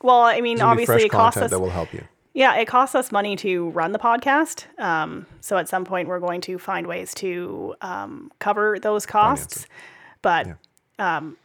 [0.02, 1.52] well, I mean, It's gonna be obviously it costs us.
[1.52, 2.04] that will help you.
[2.34, 4.66] Yeah, it costs us money to run the podcast.
[4.80, 9.66] Um, so at some point, we're going to find ways to um, cover those costs,
[10.22, 10.48] but
[11.00, 11.38] um,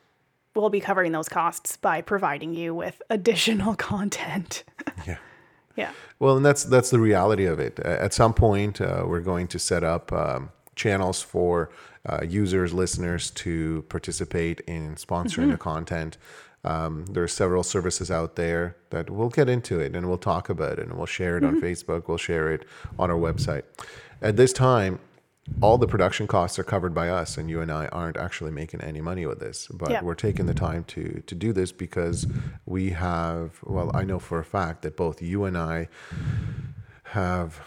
[0.63, 4.65] we'll be covering those costs by providing you with additional content.
[5.07, 5.17] Yeah.
[5.77, 5.91] yeah.
[6.19, 7.79] Well, and that's that's the reality of it.
[7.81, 11.71] At some point, uh, we're going to set up um, channels for
[12.07, 16.19] uh, users, listeners to participate in sponsoring the content.
[16.65, 20.49] Um, there are several services out there that we'll get into it and we'll talk
[20.49, 22.09] about it and we'll share it on Facebook.
[22.09, 22.67] We'll share it
[22.99, 23.65] on our website.
[24.23, 24.99] At this time,
[25.61, 28.81] all the production costs are covered by us, and you and I aren't actually making
[28.81, 29.69] any money with this.
[29.69, 30.03] But Yeah.
[30.03, 32.27] we're taking the time to to do this because
[32.67, 33.61] we have.
[33.63, 35.89] Well, I know for a fact that both you and I
[37.05, 37.61] have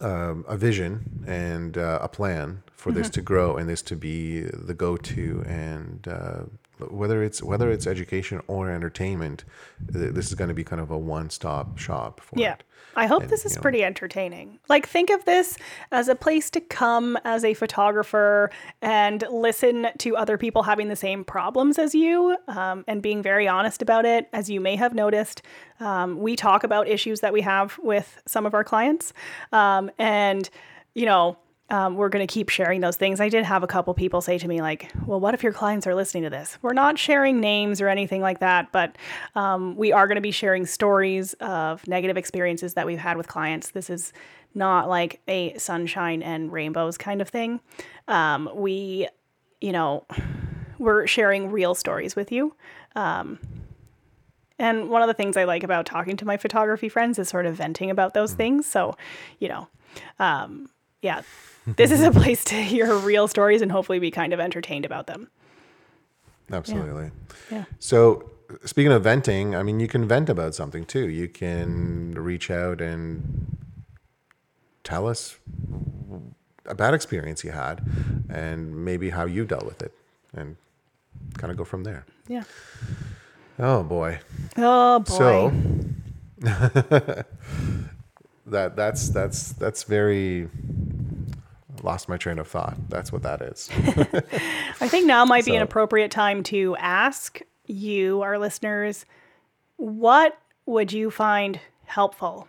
[0.00, 4.42] um, a vision and uh, a plan for this to grow and this to be
[4.42, 6.42] the go-to and uh,
[6.80, 9.44] whether it's whether it's education or entertainment
[9.80, 12.54] this is going to be kind of a one-stop shop for Yeah.
[12.54, 12.62] it
[12.96, 14.58] I hope And, this is you know- pretty entertaining.
[14.68, 15.56] Like, think of this
[15.92, 18.50] as a place to come as a photographer
[18.82, 23.46] and listen to other people having the same problems as you um, and being very
[23.46, 24.28] honest about it.
[24.32, 25.42] As you may have noticed,
[25.78, 29.12] um, we talk about issues that we have with some of our clients.
[29.52, 30.48] Um, and,
[30.94, 31.36] you know,
[31.70, 33.20] um, we're going to keep sharing those things.
[33.20, 35.86] I did have a couple people say to me, like, well, what if your clients
[35.86, 36.58] are listening to this?
[36.62, 38.96] We're not sharing names or anything like that, but
[39.34, 43.28] um, we are going to be sharing stories of negative experiences that we've had with
[43.28, 43.70] clients.
[43.70, 44.12] This is
[44.54, 47.60] not like a sunshine and rainbows kind of thing.
[48.08, 49.08] Um, we,
[49.60, 50.06] you know,
[50.78, 52.54] we're sharing real stories with you.
[52.96, 53.38] Um,
[54.58, 57.46] and one of the things I like about talking to my photography friends is sort
[57.46, 58.66] of venting about those things.
[58.66, 58.96] So,
[59.38, 59.68] you know,
[60.18, 60.68] um,
[61.02, 61.22] yeah,
[61.76, 65.06] this is a place to hear real stories and hopefully be kind of entertained about
[65.06, 65.28] them.
[66.52, 67.10] absolutely
[67.50, 67.64] Yeah.
[67.78, 68.30] so
[68.64, 72.80] speaking of venting i mean you can vent about something too you can reach out
[72.80, 73.56] and
[74.84, 75.38] tell us
[76.64, 77.84] a bad experience you had
[78.30, 79.92] and maybe how you dealt with it
[80.34, 80.56] and
[81.36, 82.44] kind of go from there Yeah.
[83.58, 84.20] oh boy
[84.56, 85.18] Oh boy.
[85.18, 85.52] So,
[88.46, 90.48] that that's that's that's very
[91.82, 92.76] lost my train of thought.
[92.88, 93.68] That's what that is.
[94.80, 99.04] I think now might be an appropriate time to ask you, our listeners,
[99.76, 102.48] what would you find helpful?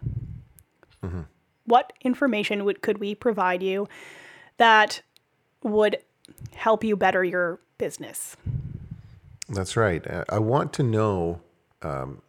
[1.03, 1.21] Mm-hmm.
[1.65, 3.87] What information would could we provide you
[4.57, 5.01] that
[5.63, 5.97] would
[6.53, 8.35] help you better your business?
[9.47, 10.05] That's right.
[10.05, 11.41] Uh, I want to know.
[11.81, 12.21] Um,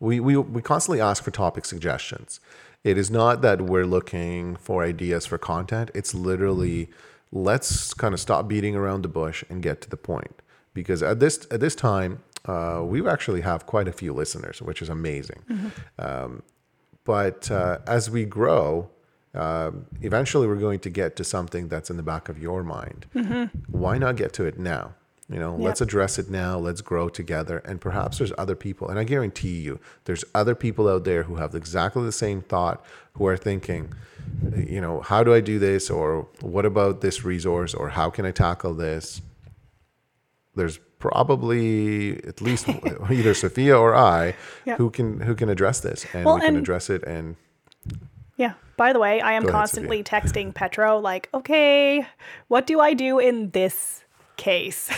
[0.00, 2.40] we, we we constantly ask for topic suggestions.
[2.84, 5.90] It is not that we're looking for ideas for content.
[5.94, 6.90] It's literally
[7.30, 10.42] let's kind of stop beating around the bush and get to the point.
[10.74, 14.82] Because at this at this time, uh, we actually have quite a few listeners, which
[14.82, 15.42] is amazing.
[15.98, 16.42] Um,
[17.04, 18.88] but uh, as we grow,
[19.34, 23.06] um, eventually we're going to get to something that's in the back of your mind.
[23.68, 24.94] Why not get to it now?
[25.32, 26.58] You know, let's address it now.
[26.58, 27.58] Let's grow together.
[27.64, 31.36] And perhaps there's other people, and I guarantee you, there's other people out there who
[31.36, 33.92] have exactly the same thought, who are thinking,
[34.56, 38.26] you know, how do I do this, or what about this resource, or how can
[38.26, 39.22] I tackle this?
[40.54, 42.68] There's probably at least
[43.10, 44.76] either Sophia or I Yeah.
[44.76, 47.02] who can who can address this, and Well, we can and- address it.
[47.04, 47.36] And
[48.36, 48.54] Yeah.
[48.76, 52.06] By the way, I am ahead, constantly texting Petro, like, okay,
[52.48, 54.04] what do I do in this
[54.36, 54.90] case?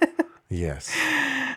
[0.48, 0.94] yes,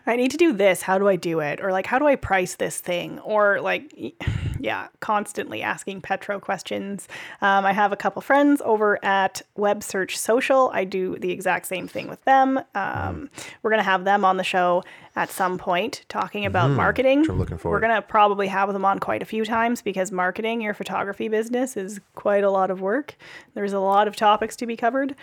[0.06, 0.82] I need to do this.
[0.82, 1.62] How do I do it?
[1.62, 3.20] Or like, how do I price this thing?
[3.20, 3.94] Or like,
[4.60, 7.08] yeah, constantly asking Petro questions.
[7.42, 10.70] Um, I have a couple friends over at Web Search Social.
[10.74, 12.60] I do the exact same thing with them.
[12.76, 13.30] Um,
[13.62, 14.84] we're going to have them on the show
[15.16, 17.22] at some point talking about marketing.
[17.22, 17.78] which I'm looking forward.
[17.78, 21.28] We're going to probably have them on quite a few times because marketing your photography
[21.28, 23.16] business is quite a lot of work.
[23.54, 25.16] There's a lot of topics to be covered.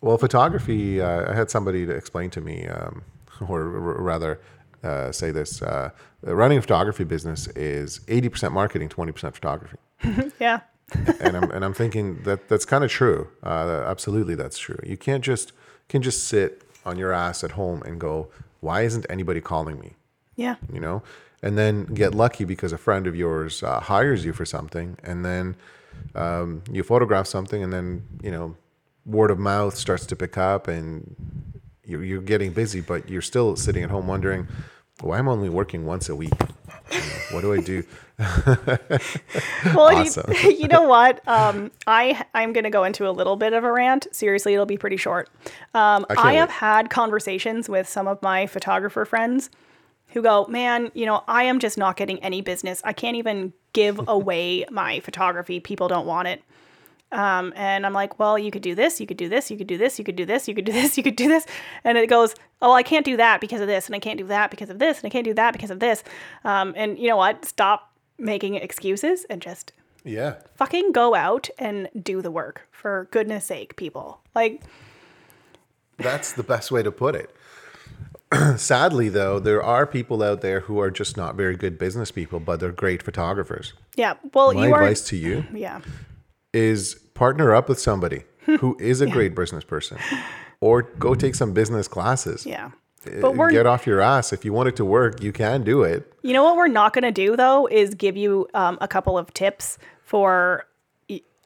[0.00, 3.02] Well, photography, uh, I had somebody to explain to me, um,
[3.48, 4.40] or r- rather
[4.84, 5.90] uh, say this uh,
[6.22, 9.78] running a photography business is 80% marketing, 20% photography.
[10.40, 10.60] Yeah.
[11.20, 13.28] and I'm, and I'm thinking that that's kind of true.
[13.42, 14.78] Uh, absolutely, that's true.
[14.82, 15.52] You can't just
[15.88, 18.28] can just sit on your ass at home and go,
[18.60, 19.96] why isn't anybody calling me?
[20.36, 20.54] Yeah.
[20.72, 21.02] you know,
[21.42, 25.24] and then get lucky because a friend of yours uh, hires you for something, and
[25.24, 25.56] then
[26.14, 28.56] um, you photograph something, and then you know,
[29.08, 31.16] word of mouth starts to pick up, and
[31.84, 34.46] you're, you're getting busy, but you're still sitting at home wondering,
[35.00, 36.32] why am I only working once a week?
[37.32, 37.82] What do I do?
[39.74, 40.32] Well, you- Awesome.
[40.44, 41.26] you, know what?
[41.28, 44.08] Um, I I'm going to go into a little bit of a rant.
[44.12, 45.28] Seriously, it'll be pretty short.
[45.74, 46.54] Um, I I, have wait.
[46.56, 49.50] had conversations with some of my photographer friends
[50.08, 52.80] who go, "Man, you know, I am just not getting any business.
[52.84, 55.60] I can't even give away my photography.
[55.60, 56.42] People don't want it."
[57.10, 59.66] Um, and I'm like, well, you could do this, you could do this, you could
[59.66, 61.46] do this, you could do this, you could do this, you could do this.
[61.84, 64.26] And it goes, oh, I can't do that because of this, and I can't do
[64.26, 66.04] that because of this, and I can't do that because of this.
[66.44, 67.44] Um, and you know what?
[67.44, 69.72] Stop making excuses and just
[70.04, 74.20] Yeah, fucking go out and do the work for goodness sake, people.
[74.34, 74.60] Like,
[75.96, 77.34] that's the best way to put it.
[78.56, 82.40] Sadly, though, there are people out there who are just not very good business people,
[82.40, 83.72] but they're great photographers.
[83.96, 85.80] yeah, well, My you are, advice to you yeah,
[86.52, 88.24] is partner up with somebody
[88.60, 89.98] who is a great business person
[90.60, 92.46] or go take some business classes.
[92.46, 92.70] yeah.
[93.06, 94.32] Uh, But we're, Get off your ass.
[94.32, 96.12] If you want it to work, you can do it.
[96.22, 99.16] you know what we're not going to do though is give you um, a couple
[99.16, 100.64] of tips for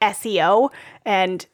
[0.01, 0.69] SEO
[1.05, 1.45] and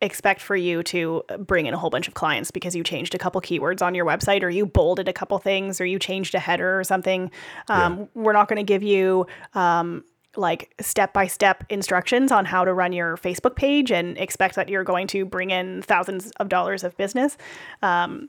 [0.00, 3.18] expect for you to bring in a whole bunch of clients because you changed a
[3.18, 6.38] couple keywords on your website or you bolded a couple things or you changed a
[6.38, 7.30] header or something.
[7.68, 10.04] Um, We're not going to give you um,
[10.38, 14.68] like step by step instructions on how to run your Facebook page and expect that
[14.68, 17.36] you're going to bring in thousands of dollars of business.
[17.82, 18.28] Um,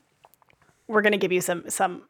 [0.87, 2.01] we're going to give you some some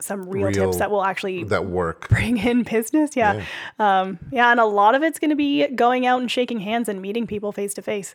[0.00, 2.08] some real, Real- tips that will actually That work.
[2.08, 3.16] bring in business.
[3.16, 3.42] Yeah.
[3.78, 4.00] Yeah.
[4.00, 4.50] Um, yeah.
[4.50, 7.26] And a lot of it's going to be going out and shaking hands and meeting
[7.26, 8.14] people face to face.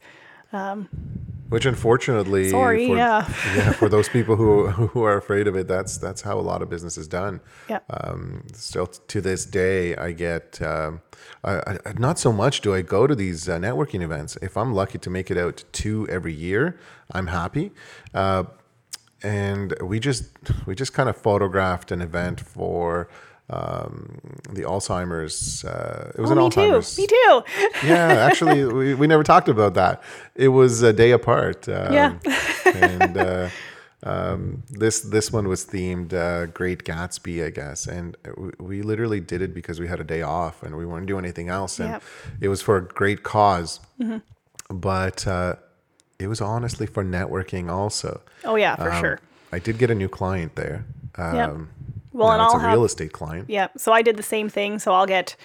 [1.50, 3.28] Which unfortunately, Sorry, for, yeah.
[3.56, 6.62] yeah, for those people who who are afraid of it, that's that's how a lot
[6.62, 7.42] of business is done.
[7.70, 7.80] Yeah.
[7.90, 11.02] Um, still to this day, I get um,
[11.44, 14.38] I, I, not so much do I go to these uh, networking events.
[14.42, 16.80] If I'm lucky to make it out to two every year,
[17.12, 17.72] I'm happy.
[18.14, 18.46] Uh,
[19.22, 20.26] and we just
[20.66, 23.10] we just kind of photographed an event for
[23.50, 25.64] um, the Alzheimer's.
[25.66, 26.82] Uh, it was Oh, an me too.
[27.02, 27.44] Me too.
[27.88, 30.02] Yeah, actually, we, we never talked about that.
[30.36, 31.68] It was a day apart.
[31.68, 32.16] Um, Yeah.
[32.74, 33.50] and uh,
[34.04, 37.86] um, this this one was themed uh, Great Gatsby, I guess.
[37.88, 41.08] And we, we literally did it because we had a day off and we weren't
[41.08, 41.80] doing anything else.
[41.80, 42.02] And Yep.
[42.02, 42.44] Mm-hmm.
[42.46, 43.80] it was for a great cause.
[44.70, 45.56] But uh,
[46.20, 48.22] it was honestly for networking also.
[48.46, 49.20] Oh, yeah, for Um, sure.
[49.52, 50.86] I did get a new client there.
[51.16, 51.70] Um,
[52.14, 53.50] Well, and now it's I'll a have- real estate client.
[53.50, 53.68] Yeah.
[53.78, 54.80] So I did the same thing.
[54.80, 55.36] So I'll get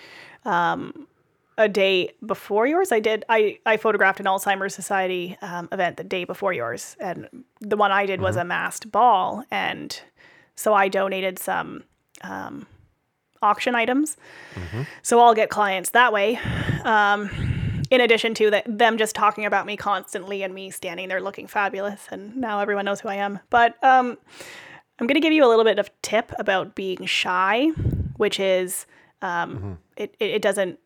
[1.56, 2.92] a day before yours.
[2.92, 3.24] I did.
[3.28, 7.28] I I photographed an Alzheimer's Society um, event the day before yours, and
[7.60, 10.00] the one I did was a masked ball, and
[10.54, 11.82] so I donated some
[12.22, 12.66] um,
[13.42, 14.16] auction items.
[15.02, 16.38] So I'll get clients that way.
[16.84, 17.30] Um,
[17.90, 21.46] in addition to that, them just talking about me constantly and me standing there looking
[21.46, 23.38] fabulous, and now everyone knows who I am.
[23.50, 24.18] But um,
[24.98, 27.68] I'm going to give you a little bit of tip about being shy,
[28.16, 28.86] which is
[29.22, 30.78] um, it, it, it doesn't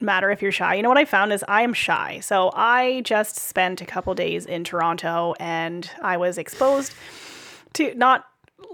[0.00, 0.74] matter if you're shy.
[0.74, 2.20] You know what I found is I am shy.
[2.20, 6.92] So I just spent a couple days in Toronto and I was exposed
[7.74, 8.26] to not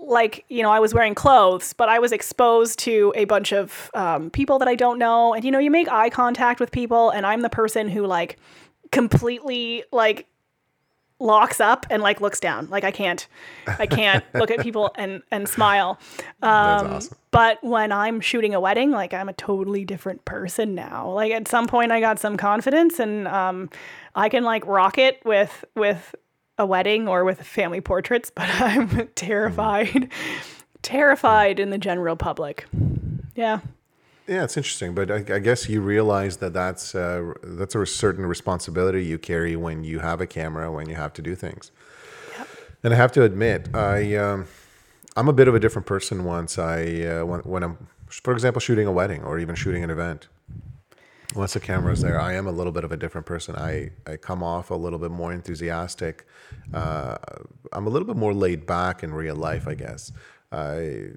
[0.03, 3.91] like, you know, I was wearing clothes, but I was exposed to a bunch of
[3.95, 5.35] um, people that I don't know.
[5.35, 8.39] And, you know, you make eye contact with people, and I'm the person who, like,
[8.93, 10.27] completely, like,
[11.21, 12.69] locks up and like looks down.
[12.71, 13.27] Like i can't
[13.67, 15.99] i can't look at people and and smile.
[16.43, 16.51] Um,
[16.87, 17.17] awesome.
[17.31, 21.11] but when i'm shooting a wedding like i'm a totally different person now.
[21.11, 23.71] Like at some point i got some confidence and um
[24.15, 26.15] i can like rock it with with
[26.59, 30.11] a wedding or with family portraits but i'm terrified
[30.83, 32.67] terrified in the general public.
[33.35, 33.61] Yeah
[34.31, 38.25] Yeah, it's interesting, but I, I guess you realize that that's uh, that's a certain
[38.25, 41.73] responsibility you carry when you have a camera, when you have to do things.
[42.39, 42.49] Yep.
[42.85, 44.47] And I have to admit, I um,
[45.17, 48.61] I'm a bit of a different person once I uh, when, when I'm, for example,
[48.61, 50.29] shooting a wedding or even shooting an event.
[51.35, 53.57] Once the camera's there, I am a little bit of a different person.
[53.57, 56.25] I, I come off a little bit more enthusiastic.
[56.73, 57.17] Uh,
[57.73, 60.13] I'm a little bit more laid back in real life, I guess.
[60.53, 61.15] I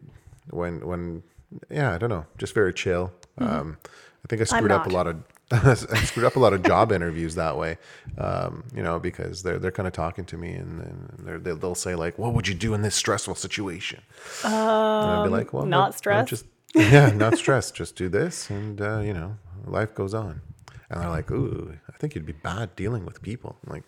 [0.50, 1.22] when when
[1.70, 3.12] yeah, I don't know, just very chill.
[3.38, 3.78] Um,
[4.24, 5.18] I think I screwed up a lot of
[5.52, 7.78] I screwed up a lot of job interviews that way.
[8.18, 11.58] Um, you know, because they're they're kind of talking to me and, and they're, they'll
[11.58, 14.02] they'll say like, "What would you do in this stressful situation?"
[14.44, 16.30] and I'd be like, "Well, Um, not no, no, stressed?
[16.30, 17.76] Just yeah, not stressed.
[17.76, 20.42] Just do this, and uh, you know, life goes on."
[20.90, 23.84] And they're like, "Ooh, I think you'd be bad dealing with people." I'm like,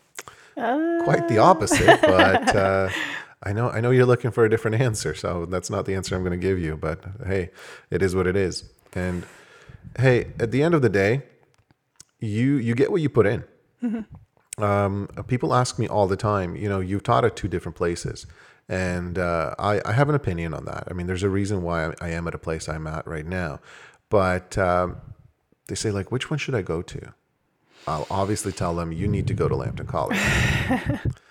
[1.03, 2.89] quite the opposite, but uh,
[3.43, 6.15] I know I know you're looking for a different answer, so that's not the answer
[6.15, 6.77] I'm going to give you.
[6.77, 7.51] But hey,
[7.89, 8.69] it is what it is.
[8.93, 9.25] And
[9.99, 11.23] hey, at the end of the day,
[12.19, 13.43] you you get what you put in.
[14.57, 18.25] Um, people ask me all the time, you know, you've taught at two different places.
[18.67, 20.85] And uh, I, I have an opinion on that.
[20.89, 23.25] I mean, there's a reason why I, I am at a place I'm at right
[23.25, 23.59] now.
[24.09, 24.97] But um,
[25.67, 27.13] they say, like, which one should I go to?
[27.87, 30.17] I'll obviously tell them, you need to go to Lambton College.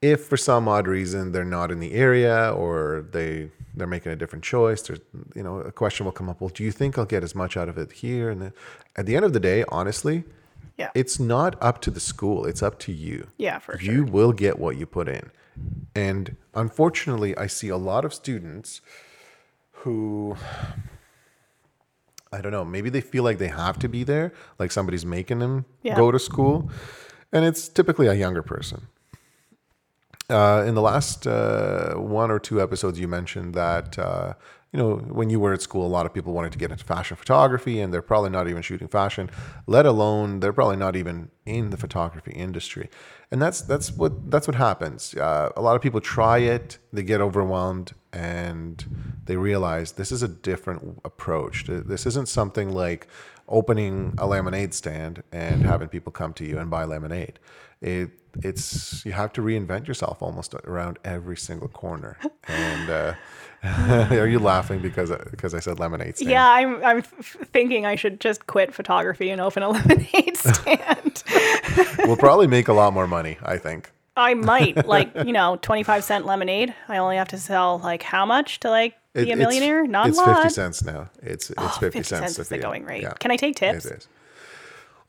[0.00, 4.16] if for some odd reason they're not in the area or they they're making a
[4.16, 5.00] different choice there's
[5.34, 7.56] you know a question will come up well do you think i'll get as much
[7.56, 8.30] out of it here?
[8.30, 8.52] And then
[8.96, 10.24] at the end of the day honestly
[10.76, 10.90] yeah.
[10.94, 13.28] it's not up to the school it's up to you.
[13.36, 13.92] Yeah for sure.
[13.92, 15.30] you will get what you put in.
[15.94, 18.80] And unfortunately i see a lot of students
[19.82, 20.36] who
[22.32, 25.38] i don't know maybe they feel like they have to be there like somebody's making
[25.40, 25.96] them Yeah.
[25.96, 26.70] go to school
[27.32, 28.86] and it's typically a younger person
[30.30, 34.34] uh, in the last uh, one or two episodes, you mentioned that uh,
[34.72, 36.84] you know when you were at school, a lot of people wanted to get into
[36.84, 39.30] fashion photography, and they're probably not even shooting fashion.
[39.66, 42.90] Let alone they're probably not even in the photography industry,
[43.30, 45.14] and that's that's what that's what happens.
[45.14, 48.84] Uh, a lot of people try it, they get overwhelmed, and
[49.24, 51.64] they realize this is a different approach.
[51.66, 53.06] This isn't something like
[53.48, 57.38] opening a lemonade stand and having people come to you and buy lemonade.
[57.80, 58.10] It
[58.42, 62.18] it's you have to reinvent yourself almost around every single corner.
[62.46, 63.14] And uh,
[64.14, 66.30] are you laughing because because I said lemonade stand?
[66.30, 71.22] Yeah, I'm I'm thinking I should just quit photography and open a lemonade stand.
[72.04, 73.38] we'll probably make a lot more money.
[73.42, 73.90] I think.
[74.16, 76.74] I might like you know twenty five cent lemonade.
[76.88, 79.86] I only have to sell like how much to like be a it's- millionaire?
[79.86, 80.36] Not It's a lot.
[80.42, 81.10] fifty cents now.
[81.22, 82.20] It's it's Oh, fifty, 50 cents.
[82.34, 83.02] cents is the you- going rate.
[83.02, 83.84] yeah, Can I take tips?
[83.86, 84.08] It is.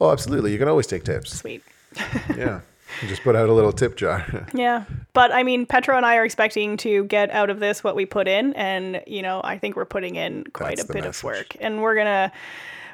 [0.02, 0.52] Oh, absolutely.
[0.54, 1.38] You can always take tips.
[1.38, 1.62] Sweet.
[2.38, 2.62] Yeah.
[3.08, 4.26] Just put out a little tip jar.
[4.54, 4.84] Yeah.
[5.14, 8.06] But I mean, Petro and I are expecting to get out of this what we
[8.06, 8.54] put in.
[8.54, 11.20] And, you know, I think we're putting in quite That's a bit message.
[11.20, 11.48] of work.
[11.60, 12.32] And we're going to.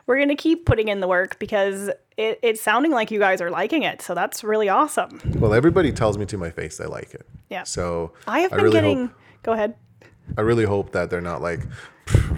[0.07, 3.41] We're going to keep putting in the work because it, it's sounding like you guys
[3.41, 4.03] are liking it.
[4.03, 5.19] So that's really awesome.
[5.39, 7.25] well, everybody tells me to my face they like it.
[7.49, 7.63] Yeah.
[7.63, 9.07] So I have been really getting.
[9.07, 9.73] hope Go ahead.
[10.37, 11.61] I really hope that they're not like,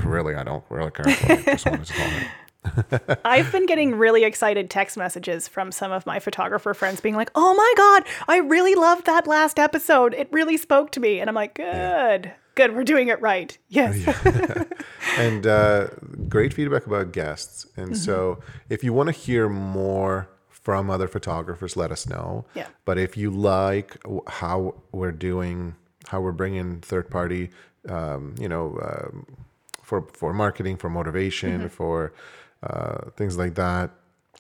[0.06, 1.08] really, I don't really care.
[1.08, 2.28] I just to call it."
[3.26, 7.32] I've been getting really excited text messages from some of my photographer friends being like,
[7.36, 10.14] oh my God, I really loved that last episode.
[10.14, 11.20] It really spoke to me.
[11.20, 12.76] And I'm like, good, good.
[12.76, 13.58] We're doing it right.
[13.70, 14.08] Yes.
[15.18, 15.88] and uh,
[16.30, 17.66] great feedback about guests.
[17.76, 17.96] And Mm-hmm.
[17.96, 18.40] so,
[18.70, 22.46] if you want to hear more from other photographers, let us know.
[22.54, 22.68] Yeah.
[22.86, 23.96] But if you like
[24.28, 25.76] how we're doing,
[26.08, 27.50] how we're bringing third party,
[27.88, 29.26] um, you know, um,
[29.82, 31.68] for for marketing, for motivation, Mm-hmm.
[31.68, 32.12] for
[32.64, 33.92] uh, things like that,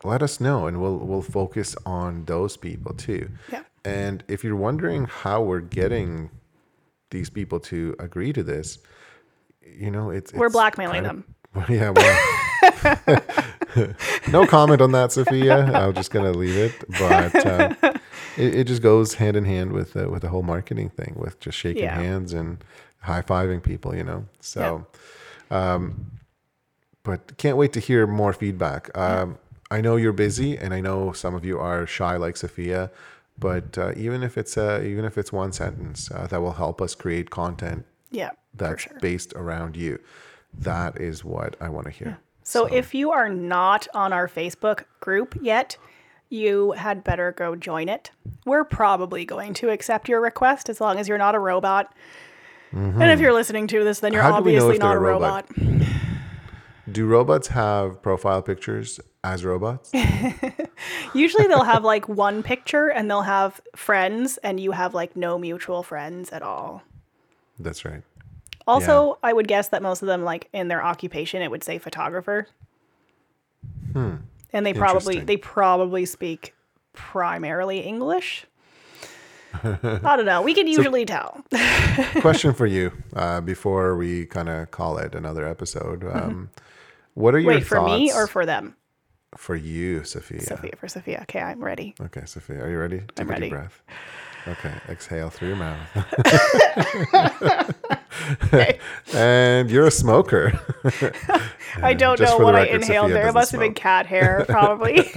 [0.04, 3.30] let us know, and we'll we'll focus on those people too.
[3.52, 3.64] Yeah.
[3.86, 6.30] And if you're wondering how we're getting
[7.10, 8.80] these people to agree to this,
[9.62, 11.36] you know, it's We're blackmailing kind them.
[11.70, 11.92] yeah.
[11.92, 13.24] Well,
[14.32, 15.66] no comment on that, Sophia.
[15.74, 16.74] I'm just gonna leave it.
[17.00, 17.78] But um,
[18.38, 21.40] it, it just goes hand in hand with uh, with the whole marketing thing, with
[21.40, 21.96] just shaking Yeah.
[21.96, 22.64] hands and
[23.02, 23.96] high fiving people.
[23.96, 24.26] You know.
[24.42, 24.86] So,
[25.50, 26.12] um,
[27.08, 28.96] but can't wait to hear more feedback.
[28.96, 29.40] Um,
[29.72, 32.92] I know you're busy, and I know some of you are shy like Sophia.
[33.40, 36.82] But uh, even if it's uh, even if it's one sentence uh, that will help
[36.82, 38.32] us create content Yeah.
[38.56, 38.98] that's sure.
[39.00, 40.00] based around you,
[40.58, 42.18] that is what I want to hear.
[42.44, 45.78] So if you are not on our Facebook group yet,
[46.30, 48.10] you had better go join it.
[48.46, 51.94] We're probably going to accept your request as long as you're not a robot.
[52.72, 54.32] And if you're listening to this, then you're Mm-hmm.
[54.34, 55.46] How do we know obviously not a a robot?
[55.58, 55.88] robot.
[56.92, 59.92] Do robots have profile pictures as robots?
[61.14, 65.38] Usually they'll have like one picture and they'll have friends, and you have like no
[65.38, 66.84] mutual friends at all.
[67.60, 68.04] That's right.
[68.68, 71.78] Also, I would guess that most of them, like in their occupation, it would say
[71.78, 72.48] photographer.
[73.94, 74.16] Hmm.
[74.54, 76.54] And they probably they probably speak
[76.94, 78.46] primarily English.
[79.64, 80.42] I don't know.
[80.42, 81.44] We can usually tell.
[82.22, 86.04] Question for you uh, before we kind of call it another episode.
[86.04, 86.50] Um,
[87.18, 87.54] What are your.
[87.54, 88.76] Wait, for me or for them?
[89.36, 90.40] for you, Sophia?
[90.42, 91.22] Sophia, for Sophia.
[91.24, 91.96] Okay, I'm ready.
[92.00, 93.00] Okay, Sophia, are you ready?
[93.00, 93.42] Take I'm a ready.
[93.48, 93.82] deep breath.
[94.48, 95.80] Okay, exhale through your mouth.
[99.16, 100.60] and you're a smoker.
[101.82, 103.28] I don't know what I record, inhaled Sophia there.
[103.30, 105.12] It must have been cat hair, probably.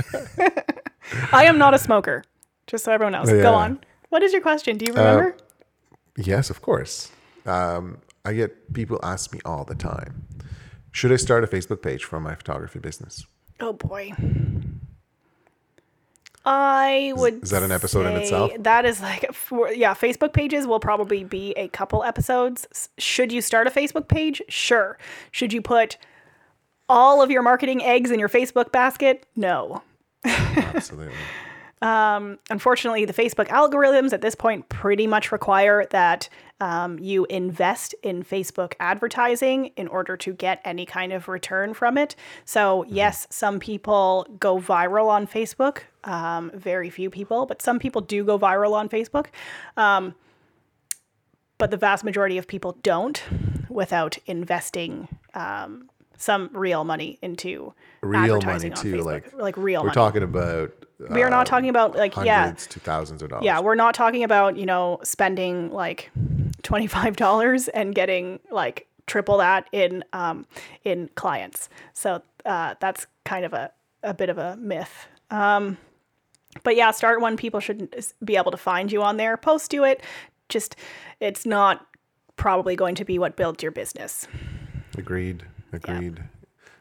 [1.33, 2.25] I am not a smoker,
[2.67, 3.31] just so everyone knows.
[3.31, 3.43] Yeah.
[3.43, 3.79] Go on.
[4.09, 4.79] What is your question?
[4.79, 5.37] Do you remember?
[6.17, 7.13] Yes, of course.
[7.45, 10.25] Um, I get people ask me all the time
[10.93, 13.27] Should I start a Facebook page for my photography business?
[13.61, 14.13] Oh boy.
[16.45, 17.43] I would.
[17.43, 18.51] is that an episode in itself?
[18.59, 19.95] That is like, for, yeah.
[19.95, 22.89] Facebook pages will probably be a couple episodes.
[22.97, 24.41] Should you start a Facebook page?
[24.49, 24.99] Sure.
[25.33, 25.99] Should you put
[26.89, 29.27] all of your marketing eggs in your Facebook basket?
[29.37, 29.83] No.
[30.25, 31.15] Absolutely.
[31.83, 36.29] Um, unfortunately, the Facebook algorithms at this point pretty much require that
[36.61, 41.97] um, you invest in Facebook advertising in order to get any kind of return from
[41.97, 42.15] it.
[42.45, 48.03] So, yes, some people go viral on Facebook, um, very few people, but some people
[48.03, 49.27] do go viral on Facebook.
[49.77, 50.15] Um,
[51.59, 53.23] but the vast majority of people don't
[53.69, 59.03] without investing um, some real money into Real advertising money, on too.
[59.03, 59.95] Like, like real We're money.
[59.95, 60.73] talking about.
[61.09, 63.45] We are not talking about like yeah hundreds to thousands of dollars.
[63.45, 66.11] yeah, we're not talking about, you know, spending like
[66.63, 70.47] $25 and getting like triple that in um
[70.85, 71.69] in clients.
[71.95, 73.73] So uh that's kind of a
[74.03, 75.07] a bit of a myth.
[75.31, 75.79] Um
[76.65, 77.95] but yeah, start one people should
[78.25, 79.37] be able to find you on there.
[79.37, 80.03] Post to it.
[80.49, 80.77] Just
[81.21, 81.87] it's not
[82.37, 84.27] probably going to be what builds your business.
[84.99, 85.45] Agreed.
[85.73, 86.25] Agreed.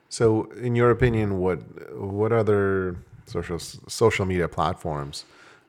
[0.09, 1.59] So, in your opinion, what
[1.95, 2.95] what other
[3.30, 5.25] social social media platforms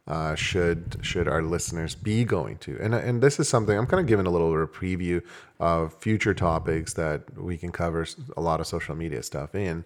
[0.09, 2.79] uh, should should our listeners be going to?
[2.81, 5.23] And and this is something I'm kind of giving a little bit of preview
[5.61, 8.07] of future topics that we can cover
[8.37, 9.85] a lot of social media stuff in.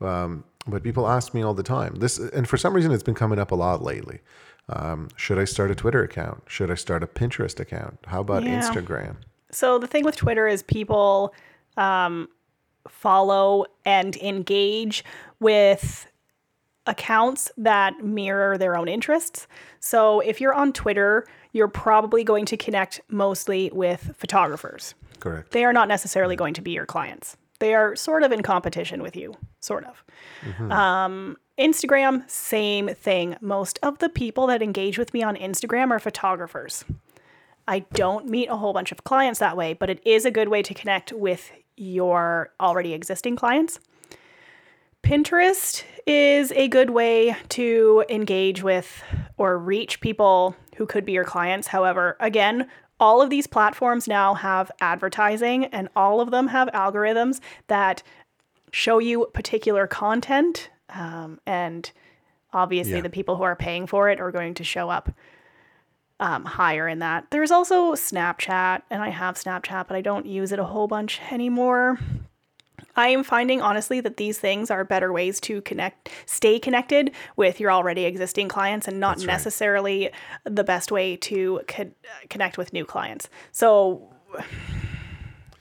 [0.00, 3.14] Um, but people ask me all the time this, and for some reason, it's been
[3.14, 4.20] coming up a lot lately.
[4.68, 6.42] Um, should I start a Twitter account?
[6.46, 7.98] Should I start a Pinterest account?
[8.06, 8.60] How about Yeah.
[8.60, 9.16] Instagram?
[9.50, 11.34] So the thing with Twitter is people
[11.76, 12.28] um,
[12.88, 15.04] follow and engage
[15.40, 16.06] with
[16.86, 19.46] accounts that mirror their own interests.
[19.80, 24.94] So if you're on Twitter, you're probably going to connect mostly with photographers.
[25.20, 25.50] Correct.
[25.52, 27.36] They are not necessarily going to be your clients.
[27.58, 30.02] They are sort of in competition with you, sort of.
[30.70, 33.36] Um, Instagram, same thing.
[33.42, 36.84] Most of the people that engage with me on Instagram are photographers.
[37.68, 40.48] I don't meet a whole bunch of clients that way, but it is a good
[40.48, 43.78] way to connect with your already existing clients.
[45.02, 49.02] Pinterest is a good way to engage with
[49.36, 51.68] or reach people who could be your clients.
[51.68, 57.40] However, again, all of these platforms now have advertising and all of them have algorithms
[57.68, 58.02] that
[58.72, 60.70] show you particular content.
[60.90, 61.90] Um, and
[62.52, 63.00] obviously, Yeah.
[63.00, 65.10] the people who are paying for it are going to show up
[66.20, 67.26] um, higher in that.
[67.30, 71.18] There's also Snapchat, and I have Snapchat, but I don't use it a whole bunch
[71.32, 71.98] anymore.
[72.96, 77.60] I am finding honestly that these things are better ways to connect, stay connected with
[77.60, 79.32] your already existing clients, and not That's right.
[79.34, 80.10] necessarily
[80.44, 81.90] the best way to co-
[82.28, 83.28] connect with new clients.
[83.52, 84.12] So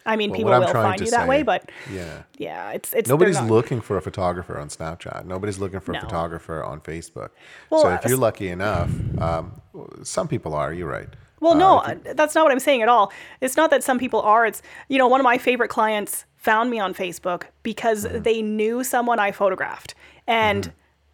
[0.05, 2.23] I mean, Well, people will find you that way, but Yeah.
[2.37, 5.25] yeah, it's it's Nobody's not- looking for a photographer on Snapchat.
[5.25, 5.99] Nobody's looking for No.
[5.99, 7.29] a photographer on Facebook.
[7.69, 8.89] Well, so if you're lucky enough,
[9.21, 9.61] um,
[10.03, 10.73] some people are.
[10.73, 11.09] You're right.
[11.41, 13.11] Well, Uh, no, you- uh, that's not what I'm saying at all.
[13.39, 14.45] It's not that some people are.
[14.45, 18.23] It's, you know, one of my favorite clients found me on Facebook because Mm-hmm.
[18.23, 19.93] they knew someone I photographed.
[20.25, 20.71] And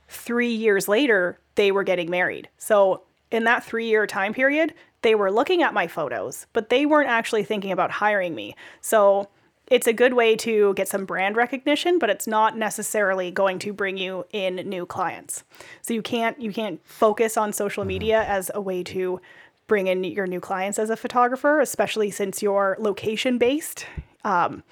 [0.07, 2.47] three years later, they were getting married.
[2.57, 6.86] So in that three year time period, they were looking at my photos, but they
[6.86, 8.55] weren't actually thinking about hiring me.
[8.82, 9.28] So
[9.67, 13.73] it's a good way to get some brand recognition, but it's not necessarily going to
[13.73, 15.43] bring you in new clients.
[15.82, 17.88] So you can't you can't focus on social Mm-hmm.
[17.88, 19.19] media as a way to
[19.67, 23.88] bring in your new clients as a photographer, especially since you're location based.
[24.23, 24.63] Um,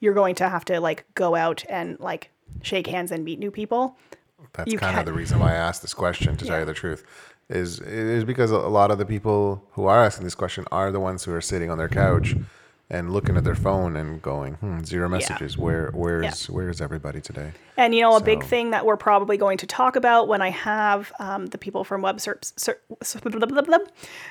[0.00, 2.30] you're going to have to like go out and like
[2.62, 3.96] shake hands and meet new people.
[4.52, 6.36] That's You kind can't- of the reason why I asked this question.
[6.36, 7.04] To tell you the truth,
[7.48, 11.00] is is because a lot of the people who are asking this question are the
[11.00, 12.34] ones who are sitting on their couch
[12.90, 15.58] and looking at their phone and going, hmm, zero messages.
[15.58, 17.52] Where where's where's everybody today?
[17.76, 20.48] And you know, a big thing that we're probably going to talk about when I
[20.50, 22.46] have um, the people from Web Search,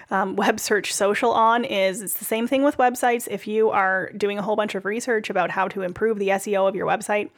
[0.10, 3.28] um, Web Search Social on is it's the same thing with websites.
[3.30, 6.68] If you are doing a whole bunch of research about how to improve the SEO
[6.68, 7.30] of your website,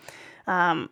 [0.47, 0.89] um,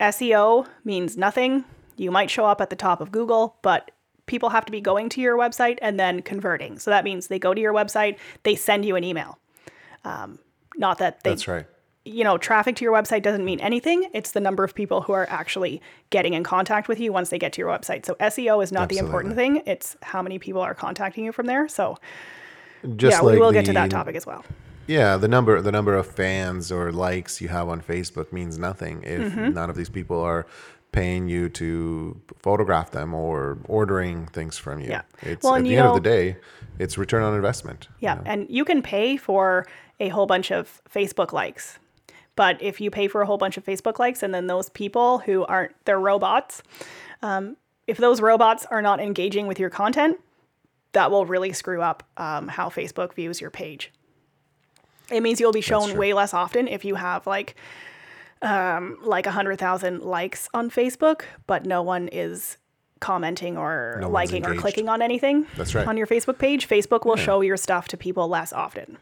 [0.00, 1.64] SEO means nothing.
[1.96, 3.90] You might show up at the top of Google, but
[4.30, 6.78] people have to be going to your website and then converting.
[6.78, 9.38] So that means they go to your website, they send you an email.
[10.04, 10.38] Um,
[10.76, 11.66] not that they That's right.
[12.04, 14.08] you know, traffic to your website doesn't mean anything.
[14.14, 17.38] It's the number of people who are actually getting in contact with you once they
[17.38, 18.06] get to your website.
[18.06, 19.62] So SEO is not the important thing.
[19.66, 21.68] It's how many people are contacting you from there.
[21.68, 21.98] So
[22.96, 24.42] Just yeah, like we will get to that topic as well.
[24.86, 29.02] Yeah, the number the number of fans or likes you have on Facebook means nothing
[29.04, 29.52] if Mm-hmm.
[29.52, 30.46] none of these people are
[30.92, 34.88] paying you to photograph them or ordering things from you.
[34.88, 35.02] Yeah.
[35.22, 36.36] It's Well, at the end know- of the day,
[36.78, 37.88] it's return on investment.
[38.00, 39.66] Yeah, and you can pay for
[40.00, 41.78] a whole bunch of Facebook likes.
[42.36, 45.18] But if you pay for a whole bunch of Facebook likes and then those people
[45.18, 46.62] who aren't, they're robots,
[47.22, 50.18] um, if those robots are not engaging with your content,
[50.92, 53.92] that will really screw up um, how Facebook views your page.
[55.10, 57.56] It means you'll be shown way less often if you have like
[58.42, 62.56] um, like a hundred thousand likes on Facebook, but no one is
[63.00, 65.86] commenting or No liking or clicking on anything That's right.
[65.86, 66.68] on your Facebook page.
[66.68, 68.98] Facebook will show your stuff to people less often.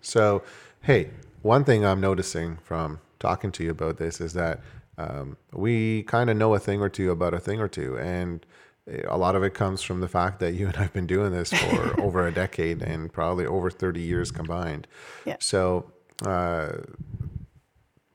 [0.00, 0.42] So,
[0.82, 1.10] hey,
[1.42, 4.60] one thing I'm noticing from talking to you about this is that
[4.96, 7.96] um, we kind of know a thing or two about a thing or two.
[7.98, 8.44] And
[9.06, 11.52] a lot of it comes from the fact that you and I've been doing this
[11.52, 14.86] for over a decade and probably over 30 years combined.
[15.24, 15.36] Yeah.
[15.40, 15.92] So,
[16.24, 16.72] uh,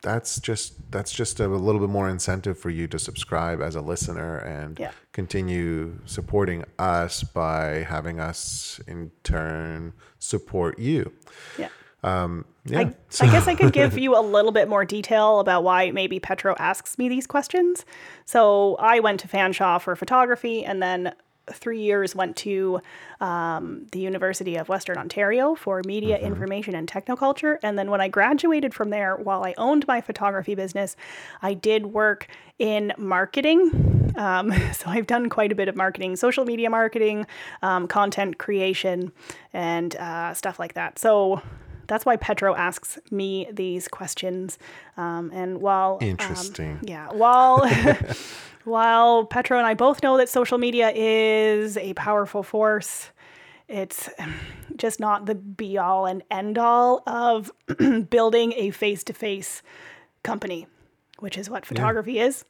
[0.04, 3.82] that's just that's just a little bit more incentive for you to subscribe as a
[3.82, 4.91] listener and Yeah.
[5.14, 11.12] continue supporting us by having us in turn support you.
[11.58, 11.70] Yeah.
[12.04, 12.80] Um, Yeah.
[12.80, 12.82] I,
[13.22, 16.54] I guess I could give you a little bit more detail about why maybe Petro
[16.60, 17.86] asks me these questions.
[18.26, 21.14] So I went to Fanshawe for photography and then
[21.52, 22.80] three years went to
[23.20, 27.58] um, the University of Western Ontario for media, information, and technoculture.
[27.64, 30.96] And then when I graduated from there, while I owned my photography business,
[31.41, 32.28] I did work
[32.60, 34.14] in marketing.
[34.16, 37.26] Um, so I've done quite a bit of marketing, social media marketing,
[37.62, 39.12] um, content creation,
[39.52, 41.00] and uh, stuff like that.
[41.00, 41.41] So
[41.88, 44.58] that's why Petro asks me these questions.
[44.98, 46.80] Um, and while um, Interesting.
[46.84, 47.68] yeah, while
[48.64, 53.12] while Petro and I both know that social media is a powerful force,
[53.68, 54.10] it's
[54.78, 57.52] just not the be all and end all of
[58.10, 59.62] building a face to face
[60.24, 60.68] company,
[61.20, 62.46] which is what photography is.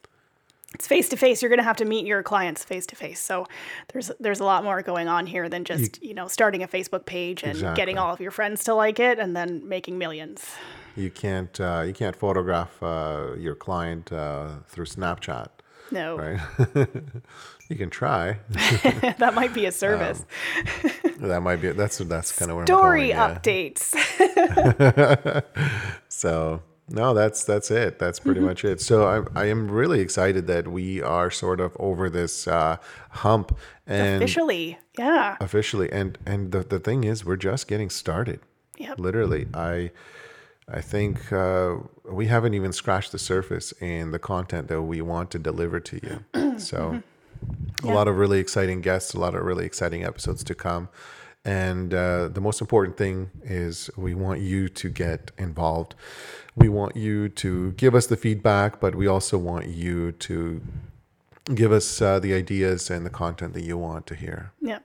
[0.74, 1.40] It's face to face.
[1.40, 3.20] You're going to have to meet your clients face to face.
[3.20, 3.46] So
[3.92, 7.06] there's there's a lot more going on here than just you know starting a Facebook
[7.06, 7.76] page and Exactly.
[7.80, 10.44] getting all of your friends to like it and then making millions.
[10.96, 15.48] You can't uh, you can't photograph uh, your client uh, through Snapchat,
[15.90, 16.40] No, right?
[17.68, 18.38] you can try.
[19.18, 20.24] that might be a service.
[21.18, 23.72] that might be that's that's kind of where Story I'm going, yeah.
[23.72, 25.42] updates.
[26.08, 27.98] So no, that's that's it.
[27.98, 28.48] That's pretty Mm-hmm.
[28.48, 28.80] much it.
[28.80, 32.76] So I I am really excited that we are sort of over this uh,
[33.10, 33.56] hump
[33.86, 35.36] and Officially, yeah.
[35.40, 38.40] officially and and the the thing is we're just getting started.
[38.76, 39.90] Yeah, Literally, I
[40.68, 41.76] I think uh,
[42.10, 46.00] we haven't even scratched the surface in the content that we want to deliver to
[46.02, 46.58] you.
[46.58, 47.02] so
[47.82, 50.88] a lot of really exciting guests, a lot of really exciting episodes to come.
[51.44, 55.94] And uh, the most important thing is we want you to get involved.
[56.56, 60.62] We want you to give us the feedback, but we also want you to
[61.54, 64.52] give us uh, the ideas and the content that you want to hear.
[64.60, 64.78] Yeah.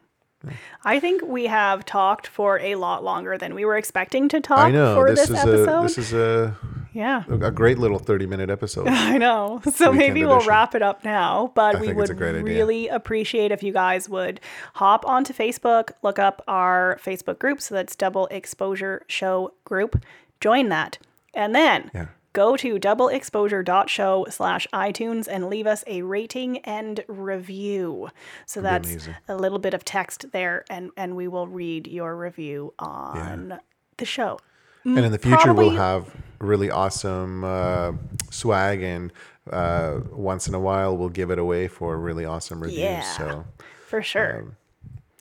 [0.86, 4.60] I think we have talked for a lot longer than we were expecting to talk
[4.60, 5.80] I know for this this, is episode.
[5.80, 6.58] a this is a
[6.94, 7.24] yeah.
[7.30, 8.88] a great little thirty minute episode.
[8.90, 9.62] I know.
[9.70, 10.50] So maybe we'll edition.
[10.50, 12.44] wrap it up now, but I we would great idea.
[12.44, 14.40] really appreciate if you guys would
[14.76, 17.62] hop onto Facebook, look up our Facebook group.
[17.62, 20.02] So that's Double Exposure Show group.
[20.40, 21.00] Join that.
[21.34, 22.06] And then Yeah.
[22.34, 28.10] go to doubleexposure.show slash iTunes and leave us a rating and review.
[28.46, 29.16] So that's amazing.
[29.28, 33.60] a little bit of text there, and, and we will read your review on
[33.98, 34.40] the show.
[34.86, 36.10] and in the future probably- we'll have
[36.40, 37.92] really awesome uh,
[38.32, 39.12] swag and
[39.52, 43.02] uh, once in a while we'll give it away for really awesome reviews Yeah.
[43.18, 43.46] so
[43.88, 44.56] For sure.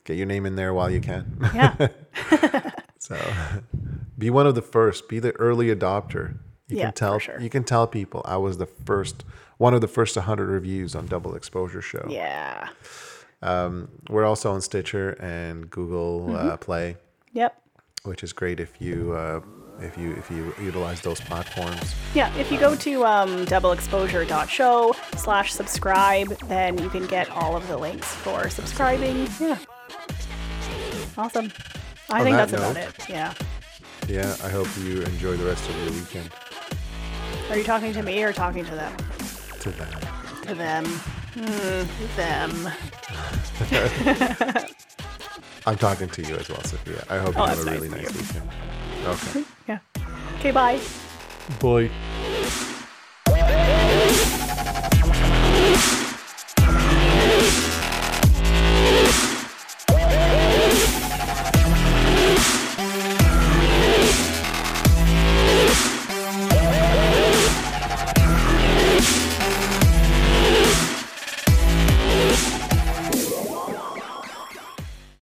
[0.05, 1.89] get your name in there while you can yeah.
[3.01, 3.17] so
[4.19, 6.39] be one of the first be the early adopter
[6.69, 7.41] you Yeah, can tell sure.
[7.41, 9.25] you can tell people i was the first
[9.59, 12.69] one of the first 100 reviews on double exposure show Yeah.
[14.11, 16.57] we're also on stitcher and google uh, Mm-hmm.
[16.57, 16.97] play
[17.33, 17.61] Yep.
[18.05, 19.41] which is great if you uh,
[19.81, 25.53] if you if you utilize those platforms Yeah, if you go to um, doubleexposure.show slash
[25.53, 29.29] subscribe, then you can get all of the links for subscribing.
[29.41, 29.59] Yeah.
[31.17, 31.53] Awesome.
[32.11, 33.09] I On think that that's about it.
[33.09, 33.35] Yeah.
[34.09, 36.31] Yeah i hope you enjoy the rest of your weekend
[37.51, 38.93] Are you talking to me or talking to them?
[39.61, 39.89] to them.
[40.47, 40.85] To them.
[41.35, 41.87] Hmm,
[42.17, 42.73] them.
[45.67, 47.05] I'm talking to you as well, Sophia.
[47.11, 48.51] I hope you Oh, have a that's really nice nice of weekend.
[49.07, 49.45] Okay.
[49.69, 49.79] Yeah.
[50.39, 50.81] Okay, bye.
[55.99, 56.05] Bye.